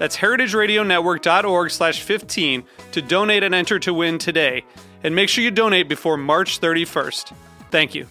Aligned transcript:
That's 0.00 0.16
heritageradionetwork.org 0.16 1.70
slash 1.70 2.02
15 2.02 2.64
to 2.92 3.02
donate 3.02 3.42
and 3.42 3.54
enter 3.54 3.78
to 3.80 3.92
win 3.92 4.16
today. 4.16 4.64
And 5.04 5.14
make 5.14 5.28
sure 5.28 5.44
you 5.44 5.50
donate 5.50 5.90
before 5.90 6.16
March 6.16 6.58
31st. 6.58 7.34
Thank 7.70 7.94
you. 7.94 8.06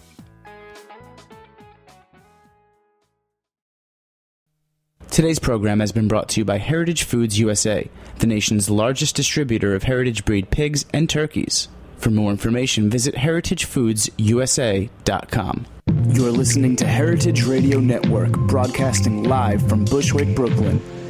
Today's 5.10 5.40
program 5.40 5.80
has 5.80 5.90
been 5.90 6.06
brought 6.06 6.28
to 6.28 6.40
you 6.40 6.44
by 6.44 6.58
Heritage 6.58 7.02
Foods 7.02 7.40
USA, 7.40 7.90
the 8.20 8.28
nation's 8.28 8.70
largest 8.70 9.16
distributor 9.16 9.74
of 9.74 9.82
heritage 9.82 10.24
breed 10.24 10.50
pigs 10.50 10.86
and 10.94 11.10
turkeys. 11.10 11.66
For 11.96 12.10
more 12.10 12.30
information, 12.30 12.88
visit 12.88 13.16
heritagefoodsusa.com. 13.16 15.66
You're 16.06 16.30
listening 16.30 16.76
to 16.76 16.86
Heritage 16.86 17.46
Radio 17.46 17.80
Network, 17.80 18.30
broadcasting 18.46 19.24
live 19.24 19.68
from 19.68 19.84
Bushwick, 19.86 20.36
Brooklyn. 20.36 20.80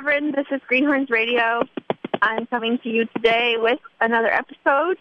Severine. 0.00 0.32
This 0.32 0.46
is 0.50 0.60
Greenhorns 0.66 1.10
Radio. 1.10 1.62
I'm 2.22 2.46
coming 2.46 2.78
to 2.82 2.88
you 2.88 3.04
today 3.16 3.56
with 3.58 3.80
another 4.00 4.28
episode. 4.28 4.96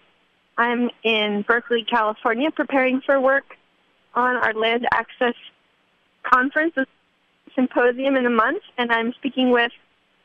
I'm 0.58 0.90
in 1.04 1.46
Berkeley, 1.48 1.86
California, 1.90 2.52
preparing 2.52 3.00
for 3.06 3.20
work 3.22 3.56
on 4.14 4.36
our 4.36 4.54
land 4.54 4.88
access 4.92 5.36
conference 6.24 6.74
symposium 7.56 8.18
in 8.18 8.26
a 8.26 8.30
month, 8.30 8.62
and 8.78 8.92
I'm 8.92 9.14
speaking 9.14 9.52
with 9.52 9.72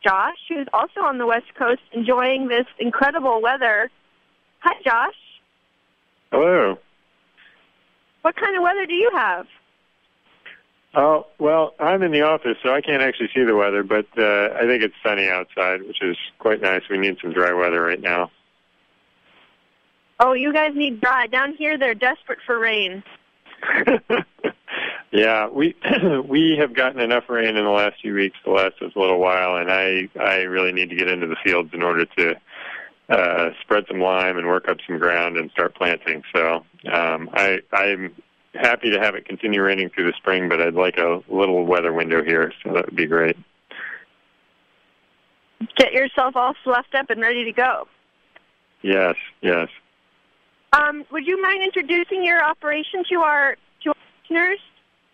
Josh, 0.02 0.38
who's 0.48 0.66
also 0.72 1.02
on 1.02 1.18
the 1.18 1.26
West 1.26 1.54
Coast, 1.56 1.82
enjoying 1.92 2.48
this 2.48 2.66
incredible 2.80 3.40
weather. 3.40 3.90
Hi, 4.60 4.74
Josh. 4.84 5.14
Hello. 6.32 6.78
What 8.22 8.34
kind 8.34 8.56
of 8.56 8.62
weather 8.62 8.86
do 8.86 8.94
you 8.94 9.10
have? 9.14 9.46
Oh, 10.96 11.26
well, 11.38 11.74
I'm 11.80 12.02
in 12.02 12.12
the 12.12 12.22
office, 12.22 12.56
so 12.62 12.72
I 12.72 12.80
can't 12.80 13.02
actually 13.02 13.28
see 13.34 13.42
the 13.42 13.56
weather, 13.56 13.82
but 13.82 14.06
uh, 14.16 14.54
I 14.54 14.60
think 14.60 14.82
it's 14.82 14.94
sunny 15.02 15.28
outside, 15.28 15.82
which 15.82 16.00
is 16.00 16.16
quite 16.38 16.60
nice. 16.60 16.82
We 16.88 16.98
need 16.98 17.16
some 17.20 17.32
dry 17.32 17.52
weather 17.52 17.82
right 17.82 18.00
now. 18.00 18.30
Oh, 20.20 20.34
you 20.34 20.52
guys 20.52 20.72
need 20.74 21.00
dry. 21.00 21.26
Down 21.26 21.54
here, 21.56 21.76
they're 21.76 21.94
desperate 21.94 22.38
for 22.46 22.60
rain. 22.60 23.02
yeah, 25.10 25.48
we 25.48 25.74
we 26.24 26.56
have 26.58 26.74
gotten 26.74 27.00
enough 27.00 27.24
rain 27.28 27.56
in 27.56 27.64
the 27.64 27.70
last 27.70 28.00
few 28.00 28.14
weeks 28.14 28.36
to 28.44 28.52
last 28.52 28.80
us 28.80 28.92
a 28.94 28.98
little 28.98 29.18
while, 29.18 29.56
and 29.56 29.72
I 29.72 30.08
I 30.20 30.42
really 30.42 30.72
need 30.72 30.90
to 30.90 30.96
get 30.96 31.08
into 31.08 31.26
the 31.26 31.36
fields 31.42 31.70
in 31.72 31.82
order 31.82 32.04
to 32.04 32.36
uh, 33.08 33.50
spread 33.62 33.84
some 33.88 34.00
lime 34.00 34.38
and 34.38 34.46
work 34.46 34.68
up 34.68 34.78
some 34.86 34.98
ground 34.98 35.36
and 35.36 35.50
start 35.50 35.74
planting. 35.74 36.22
So 36.32 36.64
um, 36.92 37.30
I 37.32 37.60
I'm 37.72 38.14
happy 38.54 38.90
to 38.90 39.00
have 39.00 39.14
it 39.14 39.26
continue 39.26 39.62
raining 39.62 39.90
through 39.90 40.06
the 40.06 40.16
spring, 40.16 40.48
but 40.48 40.60
I'd 40.60 40.74
like 40.74 40.98
a 40.98 41.22
little 41.28 41.64
weather 41.64 41.92
window 41.92 42.22
here, 42.22 42.52
so 42.62 42.72
that 42.72 42.86
would 42.86 42.96
be 42.96 43.06
great. 43.06 43.36
Get 45.76 45.92
yourself 45.92 46.36
all 46.36 46.54
fluffed 46.62 46.94
up 46.94 47.10
and 47.10 47.20
ready 47.20 47.44
to 47.44 47.52
go. 47.52 47.88
Yes, 48.82 49.14
yes. 49.40 49.68
Um, 50.72 51.04
would 51.10 51.26
you 51.26 51.40
mind 51.40 51.62
introducing 51.62 52.24
your 52.24 52.42
operation 52.42 53.04
to 53.10 53.20
our 53.20 53.56
to 53.82 53.90
our 53.90 53.96
listeners? 54.22 54.58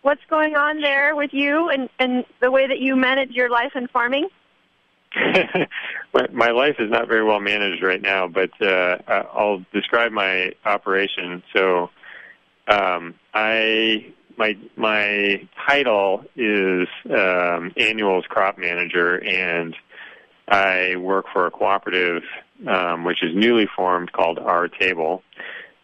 What's 0.01 0.21
going 0.29 0.55
on 0.55 0.81
there 0.81 1.15
with 1.15 1.31
you 1.33 1.69
and, 1.69 1.87
and 1.99 2.25
the 2.41 2.49
way 2.49 2.67
that 2.67 2.79
you 2.79 2.95
manage 2.95 3.31
your 3.31 3.49
life 3.49 3.73
and 3.75 3.89
farming? 3.89 4.27
my, 6.13 6.27
my 6.31 6.49
life 6.51 6.75
is 6.79 6.89
not 6.89 7.07
very 7.07 7.23
well 7.23 7.39
managed 7.39 7.83
right 7.83 8.01
now, 8.01 8.27
but 8.27 8.49
uh, 8.61 8.97
I'll 9.07 9.63
describe 9.73 10.11
my 10.11 10.53
operation. 10.65 11.43
So, 11.55 11.89
um, 12.67 13.15
I 13.33 14.05
my 14.37 14.57
my 14.75 15.47
title 15.67 16.23
is 16.35 16.87
um, 17.09 17.73
annuals 17.77 18.25
crop 18.27 18.57
manager, 18.57 19.17
and 19.23 19.75
I 20.47 20.95
work 20.97 21.25
for 21.31 21.47
a 21.47 21.51
cooperative 21.51 22.23
um, 22.67 23.03
which 23.03 23.23
is 23.23 23.35
newly 23.35 23.67
formed 23.67 24.11
called 24.11 24.39
Our 24.39 24.67
Table. 24.67 25.23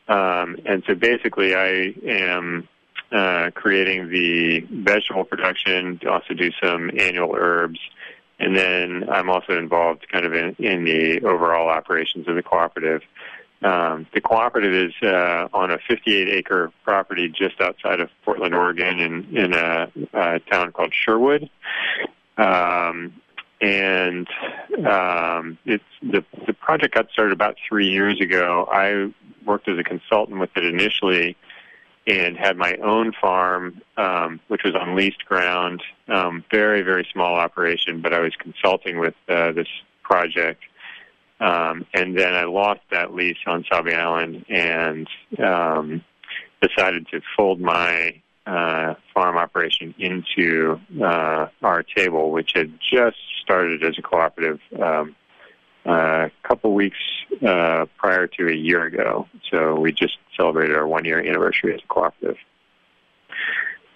Um, 0.08 0.58
and 0.66 0.84
so 0.88 0.96
basically, 0.96 1.56
I 1.56 1.94
am 2.06 2.68
uh, 3.12 3.52
creating 3.54 4.10
the 4.10 4.62
vegetable 4.72 5.24
production, 5.24 6.00
to 6.00 6.10
also 6.10 6.34
do 6.34 6.52
some 6.64 6.92
annual 6.98 7.36
herbs, 7.36 7.80
and 8.40 8.56
then 8.56 9.10
I'm 9.10 9.30
also 9.30 9.58
involved 9.58 10.08
kind 10.12 10.26
of 10.26 10.34
in, 10.34 10.56
in 10.60 10.86
the 10.86 11.22
overall 11.26 11.70
operations 11.70 12.28
of 12.28 12.36
the 12.36 12.44
cooperative. 12.44 13.02
Um, 13.64 14.06
the 14.14 14.22
cooperative 14.22 14.74
is 14.74 14.94
uh, 15.02 15.48
on 15.52 15.72
a 15.72 15.80
58-acre 15.80 16.72
property 16.84 17.28
just 17.28 17.60
outside 17.60 18.00
of 18.00 18.10
Portland, 18.24 18.54
Oregon, 18.54 19.00
in, 19.00 19.36
in 19.36 19.54
a, 19.54 19.92
a 20.14 20.40
town 20.40 20.72
called 20.72 20.94
Sherwood. 20.94 21.50
Um, 22.38 23.14
and 23.60 24.28
um, 24.86 25.58
it's 25.66 25.84
the 26.02 26.24
the 26.46 26.54
project 26.54 26.94
got 26.94 27.10
started 27.12 27.34
about 27.34 27.56
three 27.68 27.90
years 27.90 28.22
ago. 28.22 28.68
I 28.72 29.12
worked 29.46 29.68
as 29.68 29.80
a 29.80 29.84
consultant 29.84 30.40
with 30.40 30.52
it 30.56 30.64
initially, 30.64 31.36
and 32.06 32.38
had 32.38 32.56
my 32.56 32.76
own 32.76 33.14
farm, 33.20 33.82
um, 33.98 34.40
which 34.48 34.64
was 34.64 34.76
on 34.76 34.96
leased 34.96 35.26
ground. 35.26 35.82
Um, 36.08 36.44
very 36.52 36.84
very 36.84 37.08
small 37.12 37.34
operation, 37.36 38.02
but 38.02 38.14
I 38.14 38.20
was 38.20 38.36
consulting 38.36 39.00
with 39.00 39.16
uh, 39.28 39.54
this 39.54 39.68
project. 40.04 40.62
Um, 41.40 41.86
and 41.94 42.18
then 42.18 42.34
I 42.34 42.46
lost 42.46 42.82
that 42.92 43.14
lease 43.14 43.38
on 43.46 43.64
Sauvie 43.64 43.94
Island 43.94 44.46
and 44.50 45.08
um, 45.38 46.04
decided 46.62 47.08
to 47.10 47.22
fold 47.36 47.62
my 47.62 48.20
uh, 48.48 48.96
farm 49.14 49.38
operation 49.38 49.94
into 50.00 50.80
uh, 51.02 51.48
our 51.62 51.84
table, 51.84 52.32
which 52.32 52.54
had 52.56 52.72
just 52.80 53.18
started 53.42 53.84
as 53.84 53.98
a 53.98 54.02
cooperative 54.02 54.60
um, 54.82 55.16
a 55.86 56.32
couple 56.44 56.74
weeks 56.74 56.98
uh, 57.46 57.86
prior 57.98 58.28
to 58.28 58.48
a 58.48 58.56
year 58.56 58.84
ago. 58.86 59.28
So 59.52 59.80
we 59.80 59.92
just 59.92 60.18
celebrated 60.36 60.76
our 60.76 60.88
one 60.88 61.06
year 61.06 61.20
anniversary 61.20 61.74
as 61.74 61.82
a 61.84 61.88
cooperative. 61.88 62.38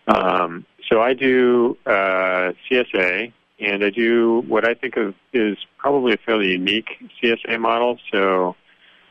Um, 0.08 0.66
so 0.90 1.02
I 1.02 1.14
do 1.14 1.78
uh, 1.86 2.52
CSA, 2.70 3.32
and 3.62 3.84
I 3.84 3.92
do 3.92 4.44
what 4.48 4.68
I 4.68 4.74
think 4.74 4.98
of 4.98 5.14
is 5.34 5.58
probably 5.78 6.14
a 6.14 6.18
fairly 6.18 6.50
unique 6.50 6.90
CSA 7.22 7.60
model. 7.60 8.00
So 8.12 8.56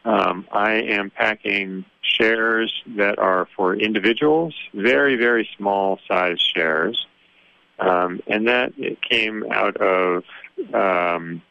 um, 0.04 0.46
I 0.52 0.72
am 0.72 1.10
packing 1.10 1.84
shares 2.02 2.72
that 2.96 3.18
are 3.18 3.46
for 3.56 3.74
individuals, 3.74 4.54
very, 4.74 5.16
very 5.16 5.48
small 5.56 5.98
size 6.08 6.40
shares. 6.40 7.06
Um, 7.78 8.20
and 8.26 8.48
that 8.48 8.72
came 9.08 9.44
out 9.50 9.76
of 9.76 10.24
um, 10.74 11.42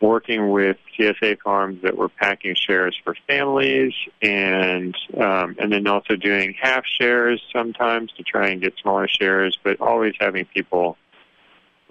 working 0.00 0.50
with 0.50 0.76
CSA 0.98 1.38
farms 1.40 1.80
that 1.82 1.96
were 1.96 2.08
packing 2.08 2.54
shares 2.54 2.96
for 3.02 3.16
families, 3.26 3.92
and 4.20 4.94
um, 5.16 5.56
and 5.58 5.72
then 5.72 5.86
also 5.86 6.14
doing 6.16 6.54
half 6.60 6.84
shares 6.86 7.42
sometimes 7.52 8.12
to 8.16 8.22
try 8.22 8.48
and 8.48 8.60
get 8.60 8.74
smaller 8.80 9.08
shares, 9.08 9.58
but 9.64 9.80
always 9.80 10.14
having 10.20 10.44
people 10.44 10.96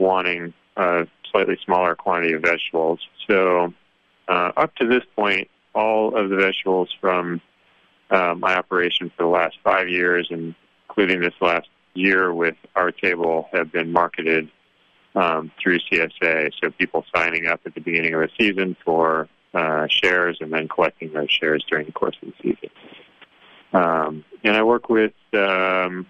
wanting 0.02 0.54
a 0.76 1.08
slightly 1.32 1.58
smaller 1.64 1.96
quantity 1.96 2.34
of 2.34 2.42
vegetables. 2.42 3.00
So 3.30 3.74
uh, 4.28 4.52
up 4.58 4.76
to 4.76 4.88
this 4.88 5.04
point, 5.16 5.50
all 5.74 6.18
of 6.18 6.30
the 6.30 6.36
vegetables 6.36 6.90
from 7.00 7.40
uh, 8.10 8.36
my 8.38 8.56
operation 8.56 9.12
for 9.16 9.24
the 9.24 9.30
last 9.30 9.58
five 9.64 9.88
years, 9.88 10.28
and 10.32 10.54
including 10.90 11.22
this 11.22 11.34
last 11.40 11.70
year 11.94 12.34
with 12.34 12.56
our 12.76 12.92
table, 12.92 13.48
have 13.54 13.72
been 13.72 13.92
marketed 13.92 14.50
um, 15.16 15.52
through 15.62 15.80
CSA. 15.80 16.52
So 16.62 16.72
people 16.72 17.06
signing 17.16 17.48
up 17.48 17.62
at 17.66 17.74
the 17.74 17.82
beginning 17.82 18.14
of 18.14 18.22
a 18.22 18.30
season 18.40 18.76
for 18.84 19.30
uh, 19.54 19.88
shares 19.90 20.38
and 20.42 20.52
then 20.52 20.68
collecting 20.68 21.14
those 21.14 21.30
shares 21.30 21.64
during 21.70 21.86
the 21.86 21.92
course 21.92 22.18
of 22.22 22.30
the 22.30 22.34
season. 22.42 22.70
Um, 23.74 24.26
and 24.44 24.58
I 24.58 24.64
work 24.64 24.90
with 24.90 25.14
um, 25.34 26.06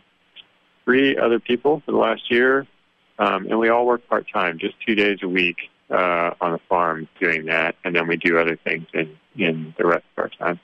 three 0.86 1.18
other 1.18 1.40
people 1.40 1.82
for 1.86 1.92
the 1.92 1.98
last 1.98 2.32
year, 2.32 2.66
um, 3.22 3.46
and 3.48 3.60
we 3.60 3.70
all 3.70 3.86
work 3.86 4.02
part 4.08 4.26
time, 4.34 4.58
just 4.60 4.76
two 4.86 4.96
days 4.96 5.20
a 5.22 5.28
week 5.28 5.58
uh, 5.90 6.32
on 6.42 6.54
the 6.54 6.60
farm 6.68 7.08
doing 7.20 7.46
that, 7.46 7.76
and 7.84 7.96
then 7.96 8.08
we 8.08 8.18
do 8.18 8.38
other 8.38 8.58
things 8.58 8.88
in 8.94 9.18
in 9.38 9.74
the 9.78 9.86
rest 9.86 10.06
of 10.18 10.24
our 10.24 10.30
time. 10.30 10.60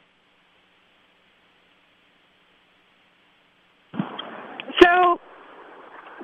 So 4.82 5.20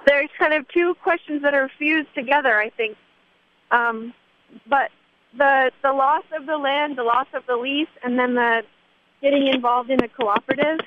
there's 0.05 0.29
kind 0.37 0.53
of 0.53 0.67
two 0.69 0.95
questions 1.03 1.41
that 1.43 1.53
are 1.53 1.69
fused 1.79 2.13
together, 2.15 2.57
I 2.57 2.69
think. 2.69 2.97
Um, 3.71 4.13
but 4.67 4.89
the 5.37 5.71
the 5.83 5.93
loss 5.93 6.25
of 6.37 6.45
the 6.45 6.57
land, 6.57 6.97
the 6.97 7.03
loss 7.03 7.27
of 7.33 7.43
the 7.47 7.55
lease, 7.55 7.93
and 8.03 8.17
then 8.17 8.35
the 8.35 8.63
getting 9.21 9.47
involved 9.47 9.89
in 9.89 10.03
a 10.03 10.07
cooperative. 10.07 10.79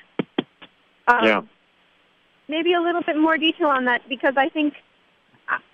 Um, 1.07 1.25
Yeah. 1.25 1.41
Maybe 2.49 2.73
a 2.73 2.79
little 2.81 3.01
bit 3.01 3.17
more 3.17 3.37
detail 3.37 3.67
on 3.67 3.85
that 3.85 4.07
because 4.07 4.35
I 4.37 4.47
think, 4.47 4.73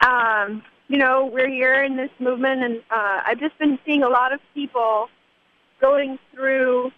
um, 0.05 0.63
you 0.87 0.97
know, 0.97 1.25
we're 1.25 1.49
here 1.49 1.83
in 1.83 1.97
this 1.97 2.11
movement, 2.19 2.63
and 2.63 2.77
uh, 2.91 3.21
I've 3.25 3.39
just 3.39 3.57
been 3.57 3.79
seeing 3.85 4.03
a 4.03 4.09
lot 4.09 4.33
of 4.33 4.39
people 4.53 5.09
going 5.81 6.19
through, 6.33 6.91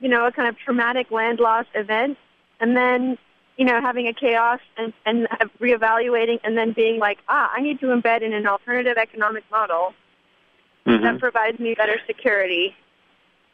you 0.00 0.08
know, 0.08 0.26
a 0.26 0.32
kind 0.32 0.48
of 0.48 0.58
traumatic 0.58 1.10
land 1.10 1.40
loss 1.40 1.66
event, 1.74 2.18
and 2.60 2.76
then 2.76 3.18
you 3.56 3.66
know, 3.66 3.78
having 3.78 4.06
a 4.06 4.14
chaos 4.14 4.58
and, 4.78 4.94
and 5.04 5.28
reevaluating 5.60 6.40
and 6.44 6.56
then 6.56 6.72
being 6.72 6.98
like, 6.98 7.18
ah, 7.28 7.52
I 7.54 7.60
need 7.60 7.78
to 7.80 7.86
embed 7.88 8.22
in 8.22 8.32
an 8.32 8.46
alternative 8.46 8.96
economic 8.96 9.44
model 9.50 9.92
Mhm. 10.86 11.02
that 11.02 11.18
provides 11.20 11.58
me 11.58 11.74
better 11.74 12.00
security. 12.06 12.74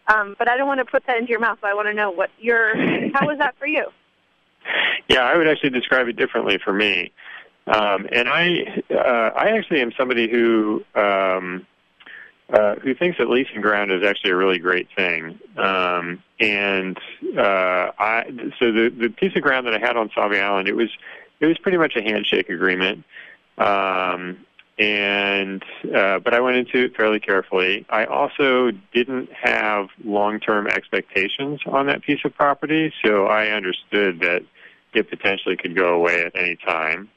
Um, 0.07 0.37
but 0.39 0.49
I 0.49 0.57
don't 0.57 0.69
want 0.69 0.79
to 0.79 0.85
put 0.85 1.05
that 1.07 1.17
into 1.17 1.31
your 1.31 1.41
mouth. 1.41 1.59
So 1.61 1.67
I 1.67 1.75
want 1.75 1.89
to 1.89 1.95
know 1.95 2.13
what 2.13 2.31
your, 2.39 2.77
how 3.15 3.27
was 3.27 3.39
that 3.39 3.57
for 3.59 3.67
you? 3.67 3.87
Yeah, 5.09 5.21
I 5.21 5.37
would 5.37 5.47
actually 5.47 5.71
describe 5.71 6.09
it 6.09 6.17
differently 6.17 6.59
for 6.59 6.73
me. 6.73 7.13
Um, 7.67 8.07
and 8.13 8.29
I, 8.29 8.83
uh, 8.91 9.31
I 9.35 9.57
actually 9.57 9.81
am 9.81 9.93
somebody 9.99 10.31
who, 10.31 10.85
um, 10.95 11.67
uh, 12.53 12.77
who 12.77 12.95
thinks 12.95 13.19
that 13.19 13.29
leasing 13.29 13.61
ground 13.61 13.91
is 13.91 14.05
actually 14.05 14.31
a 14.31 14.37
really 14.37 14.59
great 14.59 14.89
thing. 14.95 15.39
Um, 15.57 16.23
and 16.39 16.97
uh, 17.37 17.91
I, 17.99 18.25
so 18.59 18.71
the 18.71 18.89
the 18.97 19.09
piece 19.09 19.35
of 19.35 19.43
ground 19.43 19.67
that 19.67 19.75
I 19.75 19.79
had 19.79 19.97
on 19.97 20.11
Sauvie 20.11 20.41
Island, 20.41 20.69
it 20.69 20.77
was 20.77 20.91
it 21.41 21.47
was 21.47 21.59
pretty 21.59 21.79
much 21.79 21.97
a 21.97 22.03
handshake 22.03 22.49
agreement. 22.49 23.05
Um, 23.59 24.47
and 24.79 25.65
uh, 25.95 26.19
but 26.19 26.35
I 26.35 26.41
went 26.41 26.57
into 26.59 26.85
it 26.85 26.97
fairly 26.97 27.19
carefully. 27.19 27.87
I 27.89 28.05
also 28.05 28.71
didn't 28.93 29.33
have 29.33 29.89
long-term 30.05 30.67
expectations 30.67 31.61
on 31.67 31.87
that 31.87 32.03
piece 32.03 32.21
of 32.25 32.35
property, 32.35 32.93
so 33.03 33.27
I 33.27 33.49
understood 33.49 34.21
that 34.21 34.43
it 34.93 35.09
potentially 35.09 35.57
could 35.57 35.75
go 35.75 35.95
away 35.95 36.23
at 36.23 36.37
any 36.37 36.57
time. 36.57 37.09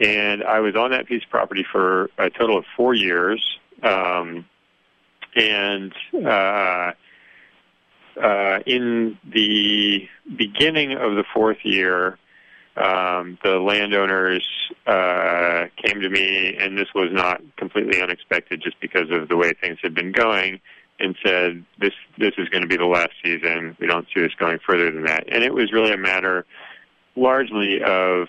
And 0.00 0.42
I 0.42 0.60
was 0.60 0.74
on 0.74 0.90
that 0.90 1.06
piece 1.06 1.22
of 1.22 1.30
property 1.30 1.64
for 1.70 2.10
a 2.18 2.30
total 2.30 2.58
of 2.58 2.64
four 2.76 2.94
years. 2.94 3.58
Um, 3.82 4.46
and 5.36 5.92
uh, 6.14 6.92
uh, 8.20 8.58
in 8.66 9.18
the 9.32 10.08
beginning 10.36 10.92
of 10.92 11.14
the 11.14 11.24
fourth 11.32 11.58
year, 11.64 12.18
um, 12.76 13.38
the 13.44 13.58
landowners 13.60 14.46
uh, 14.86 15.66
came 15.76 16.00
to 16.00 16.08
me, 16.08 16.56
and 16.58 16.76
this 16.76 16.88
was 16.94 17.10
not 17.12 17.40
completely 17.56 18.02
unexpected, 18.02 18.60
just 18.62 18.80
because 18.80 19.10
of 19.10 19.28
the 19.28 19.36
way 19.36 19.52
things 19.60 19.78
had 19.82 19.94
been 19.94 20.10
going, 20.10 20.60
and 20.98 21.16
said, 21.24 21.64
"This 21.78 21.92
this 22.18 22.32
is 22.36 22.48
going 22.48 22.62
to 22.62 22.68
be 22.68 22.76
the 22.76 22.84
last 22.84 23.12
season. 23.24 23.76
We 23.78 23.86
don't 23.86 24.06
see 24.12 24.20
this 24.20 24.34
going 24.34 24.58
further 24.66 24.90
than 24.90 25.04
that." 25.04 25.24
And 25.28 25.44
it 25.44 25.54
was 25.54 25.72
really 25.72 25.92
a 25.92 25.96
matter, 25.96 26.46
largely 27.14 27.80
of 27.82 28.28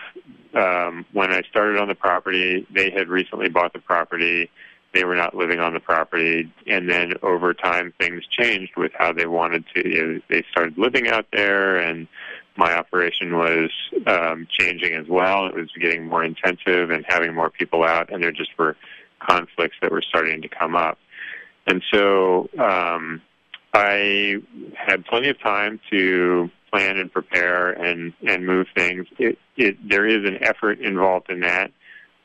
um, 0.56 1.04
when 1.12 1.30
I 1.30 1.42
started 1.42 1.78
on 1.78 1.88
the 1.88 1.94
property. 1.94 2.66
They 2.74 2.90
had 2.90 3.08
recently 3.08 3.48
bought 3.48 3.72
the 3.72 3.78
property. 3.78 4.50
They 4.94 5.04
were 5.04 5.14
not 5.14 5.34
living 5.34 5.60
on 5.60 5.74
the 5.74 5.80
property, 5.80 6.50
and 6.66 6.88
then 6.88 7.14
over 7.22 7.52
time, 7.52 7.92
things 8.00 8.22
changed 8.30 8.72
with 8.76 8.92
how 8.98 9.12
they 9.12 9.26
wanted 9.26 9.64
to. 9.74 9.88
You 9.88 10.06
know, 10.06 10.20
they 10.30 10.42
started 10.50 10.78
living 10.78 11.08
out 11.08 11.26
there, 11.32 11.76
and 11.76 12.08
my 12.56 12.74
operation 12.74 13.36
was 13.36 13.70
um, 14.06 14.46
changing 14.50 14.94
as 14.94 15.06
well. 15.06 15.46
It 15.46 15.54
was 15.54 15.70
getting 15.78 16.06
more 16.06 16.24
intensive 16.24 16.90
and 16.90 17.04
having 17.06 17.34
more 17.34 17.50
people 17.50 17.84
out, 17.84 18.10
and 18.10 18.22
there 18.22 18.32
just 18.32 18.56
were 18.58 18.76
conflicts 19.18 19.76
that 19.82 19.92
were 19.92 20.02
starting 20.02 20.40
to 20.40 20.48
come 20.48 20.74
up. 20.74 20.98
And 21.66 21.82
so 21.92 22.48
um, 22.58 23.20
I 23.74 24.36
had 24.74 25.04
plenty 25.04 25.28
of 25.28 25.38
time 25.40 25.78
to 25.90 26.50
plan 26.70 26.98
and 26.98 27.12
prepare 27.12 27.70
and, 27.70 28.12
and 28.26 28.46
move 28.46 28.66
things. 28.74 29.06
It, 29.18 29.38
it, 29.56 29.76
there 29.88 30.06
is 30.06 30.28
an 30.28 30.42
effort 30.42 30.80
involved 30.80 31.30
in 31.30 31.40
that, 31.40 31.70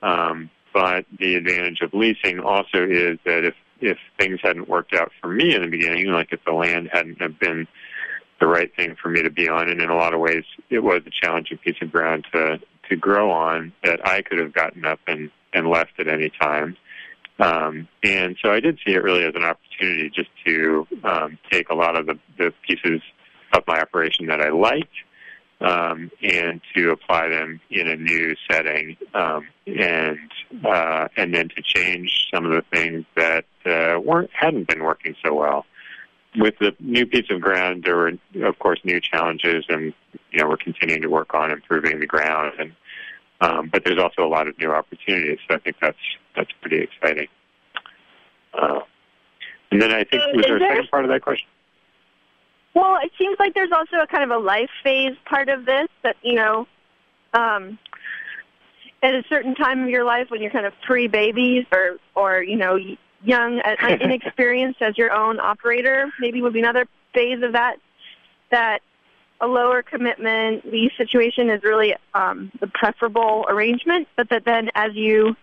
um, 0.02 0.50
but 0.74 1.06
the 1.20 1.36
advantage 1.36 1.82
of 1.82 1.94
leasing 1.94 2.40
also 2.40 2.84
is 2.84 3.20
that 3.26 3.46
if, 3.46 3.56
if 3.82 3.98
things 4.18 4.40
hadn't 4.42 4.70
worked 4.70 4.94
out 4.94 5.12
for 5.22 5.28
me 5.28 5.56
in 5.56 5.62
the 5.62 5.68
beginning, 5.68 6.08
like 6.08 6.32
if 6.32 6.44
the 6.46 6.54
land 6.54 6.90
hadn't 6.92 7.22
have 7.22 7.40
been 7.40 7.68
the 8.40 8.48
right 8.48 8.76
thing 8.76 8.96
for 9.02 9.10
me 9.10 9.22
to 9.22 9.30
be 9.30 9.48
on, 9.48 9.70
and 9.70 9.82
in 9.82 9.90
a 9.90 9.96
lot 9.96 10.14
of 10.14 10.20
ways, 10.20 10.44
it 10.70 10.80
was 10.80 11.02
a 11.06 11.12
challenging 11.26 11.58
piece 11.60 11.78
of 11.82 11.92
ground 11.92 12.26
to 12.34 12.60
to 12.90 12.96
grow 12.98 13.32
on 13.32 13.72
that 13.84 14.06
I 14.06 14.22
could 14.22 14.40
have 14.40 14.52
gotten 14.52 14.84
up 14.84 15.00
and 15.08 15.30
and 15.54 15.70
left 15.70 16.00
at 16.00 16.08
any 16.08 16.32
time. 16.42 16.76
Um, 17.40 17.88
and 18.04 18.38
so 18.42 18.52
I 18.52 18.60
did 18.60 18.80
see 18.86 18.94
it 18.94 19.04
really 19.04 19.24
as 19.24 19.34
an 19.36 19.44
opportunity 19.44 20.10
just 20.10 20.30
to 20.46 20.88
um, 21.04 21.38
take 21.50 21.70
a 21.70 21.74
lot 21.74 21.96
of 21.96 22.06
the, 22.06 22.20
the 22.38 22.54
pieces 22.68 23.02
of 23.54 23.64
my 23.68 23.82
operation 23.82 24.28
that 24.28 24.42
I 24.42 24.50
liked 24.50 24.94
um, 25.62 26.12
and 26.22 26.62
to 26.76 26.92
apply 26.92 27.30
them 27.30 27.60
in 27.70 27.88
a 27.88 27.96
new 27.96 28.36
setting, 28.50 28.98
um, 29.14 29.48
and 29.68 30.18
uh, 30.66 31.08
and 31.18 31.34
then 31.34 31.50
to 31.50 31.62
change 31.62 32.28
some 32.34 32.46
of 32.46 32.52
the 32.52 32.64
things 32.74 33.06
that 33.16 33.46
uh, 33.66 34.00
weren't 34.00 34.32
hadn't 34.34 34.68
been 34.68 34.84
working 34.84 35.16
so 35.24 35.34
well 35.34 35.66
with 36.38 36.56
the 36.60 36.74
new 36.80 37.06
piece 37.06 37.30
of 37.30 37.42
ground, 37.42 37.84
there 37.84 37.98
were, 37.98 38.14
of 38.44 38.60
course, 38.60 38.80
new 38.84 39.00
challenges, 39.00 39.66
and 39.70 39.94
you 40.32 40.40
know 40.40 40.48
we're 40.48 40.58
continuing 40.58 41.02
to 41.02 41.10
work 41.10 41.34
on 41.34 41.52
improving 41.52 42.00
the 42.00 42.08
ground, 42.08 42.54
and 42.58 42.74
um, 43.42 43.70
but 43.72 43.84
there's 43.84 44.00
also 44.00 44.26
a 44.26 44.30
lot 44.30 44.48
of 44.48 44.58
new 44.58 44.72
opportunities. 44.72 45.40
So 45.50 45.56
I 45.56 45.60
think 45.60 45.76
that's 45.82 45.98
that's 46.36 46.52
pretty 46.62 46.78
exciting. 46.78 47.28
Uh, 48.54 48.80
and 49.72 49.82
then 49.82 49.92
I 49.92 50.04
think 50.04 50.24
was 50.36 50.46
there 50.46 50.58
a 50.58 50.60
second 50.60 50.90
part 50.90 51.06
of 51.06 51.12
that 51.12 51.22
question? 51.22 51.48
Well, 52.74 52.98
it 53.04 53.12
seems 53.18 53.38
like 53.40 53.54
there's 53.54 53.72
also 53.72 53.98
a 53.98 54.08
kind 54.08 54.24
of 54.24 54.32
a 54.32 54.44
life 54.44 54.70
phase 54.84 55.16
part 55.26 55.50
of 55.50 55.66
this 55.66 55.88
that, 56.04 56.16
you 56.22 56.36
know, 56.36 56.68
um, 57.34 57.78
at 59.04 59.14
a 59.14 59.24
certain 59.28 59.56
time 59.56 59.84
of 59.84 59.90
your 59.90 60.04
life 60.04 60.30
when 60.30 60.42
you're 60.42 60.52
kind 60.52 60.66
of 60.66 60.74
pre-babies 60.86 61.66
or, 61.72 61.98
or 62.16 62.44
you 62.44 62.56
know, 62.56 62.78
young, 63.24 63.60
uh, 63.60 63.76
inexperienced 64.02 64.82
as 64.82 64.98
your 64.98 65.12
own 65.12 65.40
operator, 65.40 66.12
maybe 66.20 66.42
would 66.42 66.54
be 66.54 66.60
another 66.60 66.88
phase 67.14 67.42
of 67.44 67.54
that, 67.54 67.78
that 68.52 68.82
a 69.42 69.48
lower 69.48 69.82
commitment 69.82 70.72
lease 70.72 70.94
situation 70.98 71.50
is 71.50 71.64
really 71.64 71.96
um, 72.14 72.52
the 72.60 72.68
preferable 72.68 73.46
arrangement, 73.50 74.08
but 74.16 74.30
that 74.30 74.46
then 74.46 74.70
as 74.76 74.94
you 74.94 75.36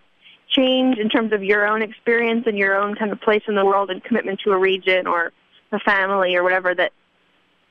change 0.49 0.97
in 0.97 1.09
terms 1.09 1.31
of 1.31 1.43
your 1.43 1.67
own 1.67 1.81
experience 1.81 2.45
and 2.47 2.57
your 2.57 2.75
own 2.75 2.95
kind 2.95 3.11
of 3.11 3.21
place 3.21 3.43
in 3.47 3.55
the 3.55 3.65
world 3.65 3.91
and 3.91 4.03
commitment 4.03 4.39
to 4.43 4.51
a 4.51 4.57
region 4.57 5.05
or 5.05 5.31
a 5.71 5.79
family 5.79 6.35
or 6.35 6.43
whatever, 6.43 6.73
that 6.73 6.91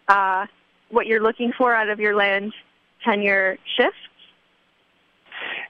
uh, 0.08 0.46
what 0.90 1.06
you're 1.06 1.22
looking 1.22 1.52
for 1.56 1.74
out 1.74 1.88
of 1.88 2.00
your 2.00 2.16
land 2.16 2.52
tenure 3.04 3.58
shifts? 3.76 3.98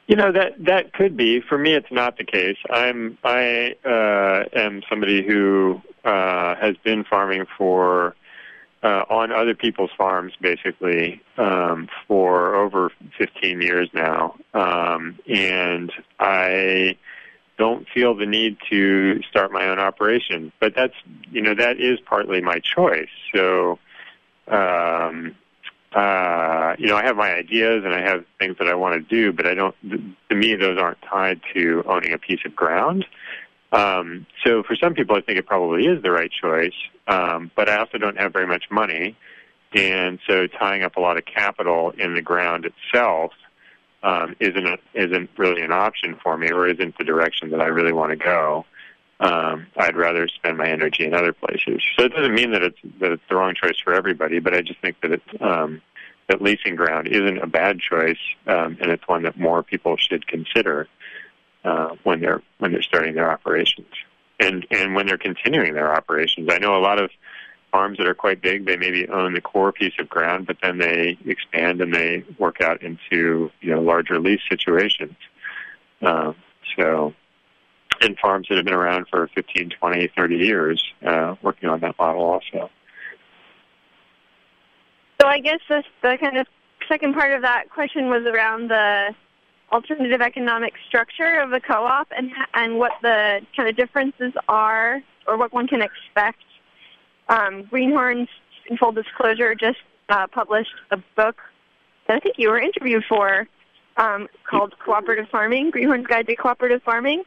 You 0.07 0.17
know 0.17 0.33
that 0.33 0.65
that 0.65 0.95
could 0.95 1.17
be. 1.17 1.41
For 1.41 1.59
me, 1.59 1.75
it's 1.75 1.91
not 1.91 2.17
the 2.17 2.25
case. 2.25 2.57
I'm 2.71 3.19
I 3.23 3.75
uh, 3.85 4.45
am 4.59 4.83
somebody 4.89 5.27
who 5.27 5.83
uh, 6.05 6.55
has 6.57 6.77
been 6.83 7.05
farming 7.05 7.45
for 7.59 8.17
uh, 8.83 9.05
on 9.11 9.33
other 9.33 9.55
people's 9.55 9.91
farms, 9.97 10.33
basically, 10.41 11.21
um, 11.37 11.89
for 12.07 12.55
over 12.55 12.93
15 13.19 13.61
years 13.61 13.91
now, 13.93 14.37
um, 14.55 15.19
and 15.29 15.93
I 16.19 16.97
don't 17.59 17.87
feel 17.93 18.15
the 18.15 18.25
need 18.25 18.57
to 18.71 19.21
start 19.25 19.51
my 19.51 19.69
own 19.69 19.79
operation. 19.79 20.53
But 20.61 20.75
that's 20.75 20.95
you 21.31 21.43
know 21.43 21.55
that 21.55 21.81
is 21.81 21.99
partly 22.01 22.41
my 22.41 22.61
choice. 22.61 23.09
So 23.35 23.79
um, 24.51 25.35
uh, 25.93 26.75
you 26.79 26.87
know 26.87 26.97
I 26.97 27.05
have 27.05 27.17
my 27.17 27.33
ideas 27.33 27.85
and 27.85 27.95
I 27.95 28.01
have 28.01 28.25
things 28.39 28.57
that 28.59 28.69
I 28.69 28.75
want 28.75 28.95
to 28.95 29.01
do, 29.01 29.33
but 29.33 29.47
I 29.47 29.55
don't. 29.55 29.75
To 30.29 30.35
me, 30.35 30.55
those 30.55 30.79
aren't 30.79 31.01
tied 31.03 31.41
to 31.55 31.83
owning 31.87 32.13
a 32.13 32.19
piece 32.19 32.41
of 32.45 32.55
ground. 32.55 33.07
Um, 33.73 34.27
so 34.45 34.63
for 34.63 34.77
some 34.77 34.95
people, 34.95 35.17
I 35.17 35.21
think 35.21 35.39
it 35.39 35.47
probably 35.47 35.87
is 35.87 36.03
the 36.03 36.11
right 36.11 36.31
choice. 36.31 36.75
Um, 37.07 37.51
but 37.55 37.69
I 37.69 37.77
also 37.77 37.99
don't 37.99 38.19
have 38.19 38.33
very 38.33 38.47
much 38.47 38.65
money, 38.71 39.17
and 39.75 40.19
so 40.27 40.47
tying 40.47 40.83
up 40.83 40.97
a 40.97 41.01
lot 41.01 41.17
of 41.17 41.25
capital 41.25 41.91
in 41.91 42.15
the 42.15 42.23
ground 42.23 42.67
itself 42.67 43.33
um, 44.03 44.37
isn't 44.41 44.67
a, 44.67 44.79
isn't 44.95 45.31
really 45.37 45.63
an 45.63 45.73
option 45.73 46.17
for 46.23 46.37
me, 46.37 46.51
or 46.51 46.69
isn't 46.69 46.97
the 46.99 47.05
direction 47.05 47.51
that 47.51 47.61
I 47.61 47.67
really 47.67 47.93
want 47.93 48.11
to 48.11 48.17
go. 48.17 48.65
Um, 49.21 49.67
I'd 49.77 49.97
rather 49.97 50.29
spend 50.29 50.59
my 50.59 50.69
energy 50.69 51.05
in 51.05 51.13
other 51.13 51.33
places. 51.33 51.83
So 51.97 52.05
it 52.05 52.13
doesn't 52.13 52.35
mean 52.35 52.53
that 52.53 52.63
it's 52.63 52.79
that 53.01 53.13
it's 53.13 53.23
the 53.29 53.35
wrong 53.35 53.55
choice 53.55 53.79
for 53.83 53.93
everybody, 53.93 54.39
but 54.39 54.55
I 54.55 54.63
just 54.63 54.81
think 54.81 55.01
that 55.03 55.13
it's 55.13 55.41
um, 55.41 55.83
that 56.29 56.41
leasing 56.41 56.77
ground 56.77 57.09
isn't 57.09 57.39
a 57.39 57.47
bad 57.47 57.81
choice, 57.81 58.19
um, 58.47 58.77
and 58.81 58.93
it's 58.93 59.07
one 59.09 59.25
that 59.25 59.39
more 59.39 59.63
people 59.63 59.97
should 59.97 60.27
consider 60.29 60.87
uh, 61.65 61.97
when 62.05 62.21
they're 62.21 62.43
when 62.59 62.73
they're 62.73 62.83
starting 62.83 63.15
their 63.15 63.31
operations 63.31 63.89
and 64.41 64.67
and 64.71 64.95
when 64.95 65.07
they're 65.07 65.19
continuing 65.19 65.75
their 65.75 65.93
operations. 65.93 66.49
I 66.51 66.59
know 66.59 66.77
a 66.77 66.81
lot 66.81 67.01
of 67.01 67.11
farms 67.73 67.99
that 67.99 68.07
are 68.07 68.15
quite 68.15 68.41
big, 68.41 68.65
they 68.65 68.77
maybe 68.77 69.09
own 69.09 69.35
the 69.35 69.41
core 69.41 69.73
piece 69.73 69.93
of 69.99 70.09
ground, 70.09 70.47
but 70.47 70.57
then 70.63 70.79
they 70.79 71.19
expand 71.27 71.81
and 71.81 71.95
they 71.95 72.25
work 72.39 72.61
out 72.61 72.83
into 72.83 73.51
you 73.61 73.75
know 73.75 73.81
larger 73.81 74.21
lease 74.21 74.41
situations. 74.49 75.17
Uh, 76.01 76.33
so, 76.77 77.15
and 78.01 78.19
farms 78.19 78.47
that 78.49 78.57
have 78.57 78.65
been 78.65 78.75
around 78.75 79.07
for 79.11 79.29
15, 79.35 79.71
20, 79.71 80.09
30 80.17 80.37
years, 80.37 80.83
uh, 81.07 81.35
working 81.43 81.69
on 81.69 81.81
that 81.81 81.97
model 81.99 82.23
also. 82.23 82.71
So 85.21 85.27
I 85.27 85.41
guess 85.41 85.61
this, 85.69 85.85
the 86.03 86.17
kind 86.21 86.39
of 86.39 86.47
second 86.89 87.15
part 87.15 87.33
of 87.33 87.43
that 87.43 87.71
question 87.71 88.09
was 88.09 88.25
around 88.25 88.71
the 88.71 89.15
alternative 89.73 90.21
economic 90.21 90.75
structure 90.87 91.41
of 91.41 91.51
the 91.51 91.61
co-op 91.61 92.09
and 92.17 92.31
and 92.55 92.79
what 92.79 92.93
the 93.03 93.41
kind 93.55 93.69
of 93.69 93.77
differences 93.77 94.33
are 94.49 95.03
or 95.27 95.37
what 95.37 95.53
one 95.53 95.67
can 95.67 95.83
expect 95.83 96.39
um, 97.29 97.65
Greenhorns, 97.65 98.29
in 98.69 98.77
full 98.77 98.93
disclosure, 98.93 99.55
just 99.55 99.79
uh, 100.09 100.27
published 100.27 100.75
a 100.91 100.97
book 101.17 101.37
that 102.07 102.17
I 102.17 102.21
think 102.21 102.37
you 102.39 102.49
were 102.49 102.59
interviewed 102.59 103.05
for 103.09 103.47
um, 103.97 104.29
called 104.49 104.75
Cooperative 104.85 105.27
Farming, 105.31 105.71
Greenhorn's 105.71 106.07
Guide 106.07 106.27
to 106.27 106.37
Cooperative 106.37 106.83
Farming. 106.83 107.23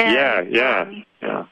And, 0.00 0.14
yeah, 0.14 0.40
yeah, 0.40 0.80
um, 0.80 1.04
yeah. 1.22 1.44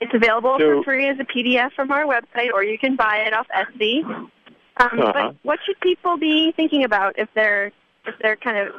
It's 0.00 0.14
available 0.14 0.56
so, 0.58 0.78
for 0.78 0.84
free 0.84 1.08
as 1.08 1.18
a 1.18 1.24
PDF 1.24 1.72
from 1.72 1.90
our 1.90 2.04
website, 2.04 2.52
or 2.52 2.62
you 2.62 2.78
can 2.78 2.96
buy 2.96 3.18
it 3.26 3.32
off 3.32 3.46
Etsy. 3.54 4.04
Um, 4.04 4.30
uh-huh. 4.76 5.12
But 5.12 5.36
what 5.42 5.58
should 5.64 5.78
people 5.80 6.16
be 6.16 6.52
thinking 6.52 6.84
about 6.84 7.18
if 7.18 7.28
they're 7.34 7.72
if 8.06 8.14
they're 8.20 8.36
kind 8.36 8.58
of 8.58 8.74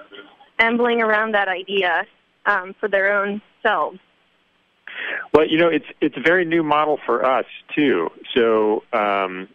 ambling 0.59 1.01
around 1.01 1.33
that 1.33 1.47
idea 1.47 2.05
um, 2.45 2.75
for 2.79 2.87
their 2.87 3.19
own 3.19 3.41
selves? 3.63 3.99
Well, 5.33 5.47
you 5.47 5.57
know, 5.57 5.69
it's 5.69 5.85
it's 6.01 6.15
a 6.17 6.21
very 6.21 6.45
new 6.45 6.63
model 6.63 6.99
for 7.05 7.25
us 7.25 7.45
too. 7.73 8.09
So 8.33 8.83
um, 8.93 9.47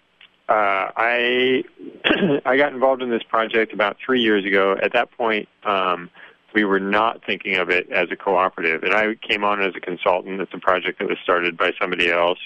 uh, 0.49 0.90
I 0.97 1.62
I 2.45 2.57
got 2.57 2.73
involved 2.73 3.02
in 3.02 3.11
this 3.11 3.23
project 3.23 3.73
about 3.73 3.97
three 4.04 4.21
years 4.21 4.45
ago. 4.45 4.76
At 4.83 4.92
that 4.92 5.11
point, 5.12 5.49
um, 5.64 6.11
we 6.54 6.64
were 6.64 6.80
not 6.80 7.25
thinking 7.25 7.57
of 7.57 7.71
it 7.71 7.90
as 7.90 8.09
a 8.11 8.16
cooperative, 8.16 8.83
and 8.83 8.95
I 8.95 9.14
came 9.14 9.45
on 9.45 9.62
as 9.62 9.75
a 9.76 9.80
consultant. 9.80 10.40
It's 10.40 10.54
a 10.54 10.59
project 10.59 10.99
that 10.99 11.09
was 11.09 11.19
started 11.23 11.57
by 11.57 11.73
somebody 11.80 12.11
else, 12.11 12.38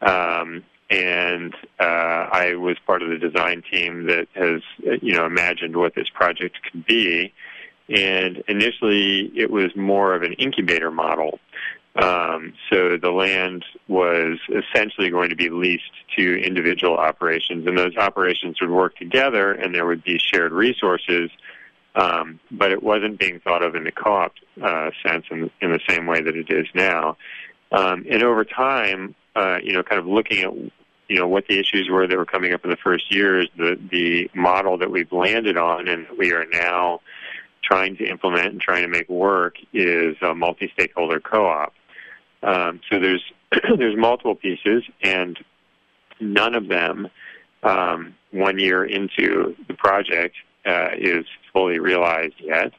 um, 0.00 0.64
and 0.90 1.54
uh, 1.80 2.28
I 2.32 2.54
was 2.56 2.76
part 2.86 3.02
of 3.02 3.08
the 3.10 3.18
design 3.18 3.62
team 3.70 4.06
that 4.06 4.28
has 4.34 4.60
you 5.02 5.14
know 5.14 5.26
imagined 5.26 5.76
what 5.76 5.94
this 5.94 6.08
project 6.08 6.58
could 6.70 6.86
be. 6.86 7.32
And 7.88 8.42
initially, 8.48 9.32
it 9.36 9.50
was 9.50 9.74
more 9.76 10.14
of 10.14 10.22
an 10.22 10.34
incubator 10.34 10.90
model. 10.90 11.40
Um, 11.94 12.54
so 12.70 12.96
the 12.96 13.10
land 13.10 13.64
was 13.86 14.38
essentially 14.48 15.10
going 15.10 15.28
to 15.28 15.36
be 15.36 15.50
leased 15.50 15.82
to 16.16 16.42
individual 16.42 16.96
operations, 16.96 17.66
and 17.66 17.76
those 17.76 17.96
operations 17.96 18.60
would 18.60 18.70
work 18.70 18.96
together, 18.96 19.52
and 19.52 19.74
there 19.74 19.84
would 19.84 20.02
be 20.02 20.18
shared 20.18 20.52
resources. 20.52 21.30
Um, 21.94 22.40
but 22.50 22.72
it 22.72 22.82
wasn't 22.82 23.18
being 23.18 23.38
thought 23.40 23.62
of 23.62 23.74
in 23.74 23.84
the 23.84 23.92
co-op 23.92 24.32
uh, 24.62 24.90
sense 25.06 25.26
in, 25.30 25.50
in 25.60 25.72
the 25.72 25.80
same 25.86 26.06
way 26.06 26.22
that 26.22 26.34
it 26.34 26.50
is 26.50 26.66
now. 26.74 27.18
Um, 27.70 28.06
and 28.10 28.22
over 28.22 28.44
time, 28.44 29.14
uh, 29.36 29.58
you 29.62 29.72
know, 29.72 29.82
kind 29.82 29.98
of 29.98 30.06
looking 30.06 30.42
at 30.42 30.52
you 31.08 31.18
know 31.18 31.28
what 31.28 31.46
the 31.46 31.58
issues 31.58 31.88
were 31.90 32.06
that 32.06 32.16
were 32.16 32.24
coming 32.24 32.54
up 32.54 32.64
in 32.64 32.70
the 32.70 32.76
first 32.76 33.14
years, 33.14 33.48
the 33.56 33.78
the 33.90 34.30
model 34.34 34.78
that 34.78 34.90
we've 34.90 35.12
landed 35.12 35.58
on, 35.58 35.88
and 35.88 36.06
we 36.18 36.32
are 36.32 36.46
now 36.50 37.00
trying 37.62 37.96
to 37.96 38.04
implement 38.04 38.48
and 38.48 38.60
trying 38.60 38.82
to 38.82 38.88
make 38.88 39.08
work 39.08 39.56
is 39.72 40.16
a 40.22 40.34
multi-stakeholder 40.34 41.20
co-op. 41.20 41.72
Um, 42.42 42.80
so 42.90 42.98
there's 42.98 43.22
there's 43.78 43.96
multiple 43.96 44.34
pieces, 44.34 44.84
and 45.02 45.38
none 46.20 46.54
of 46.54 46.68
them, 46.68 47.08
um, 47.62 48.14
one 48.30 48.58
year 48.58 48.84
into 48.84 49.54
the 49.68 49.74
project, 49.74 50.36
uh, 50.66 50.88
is 50.96 51.24
fully 51.52 51.78
realized 51.78 52.34
yet. 52.38 52.72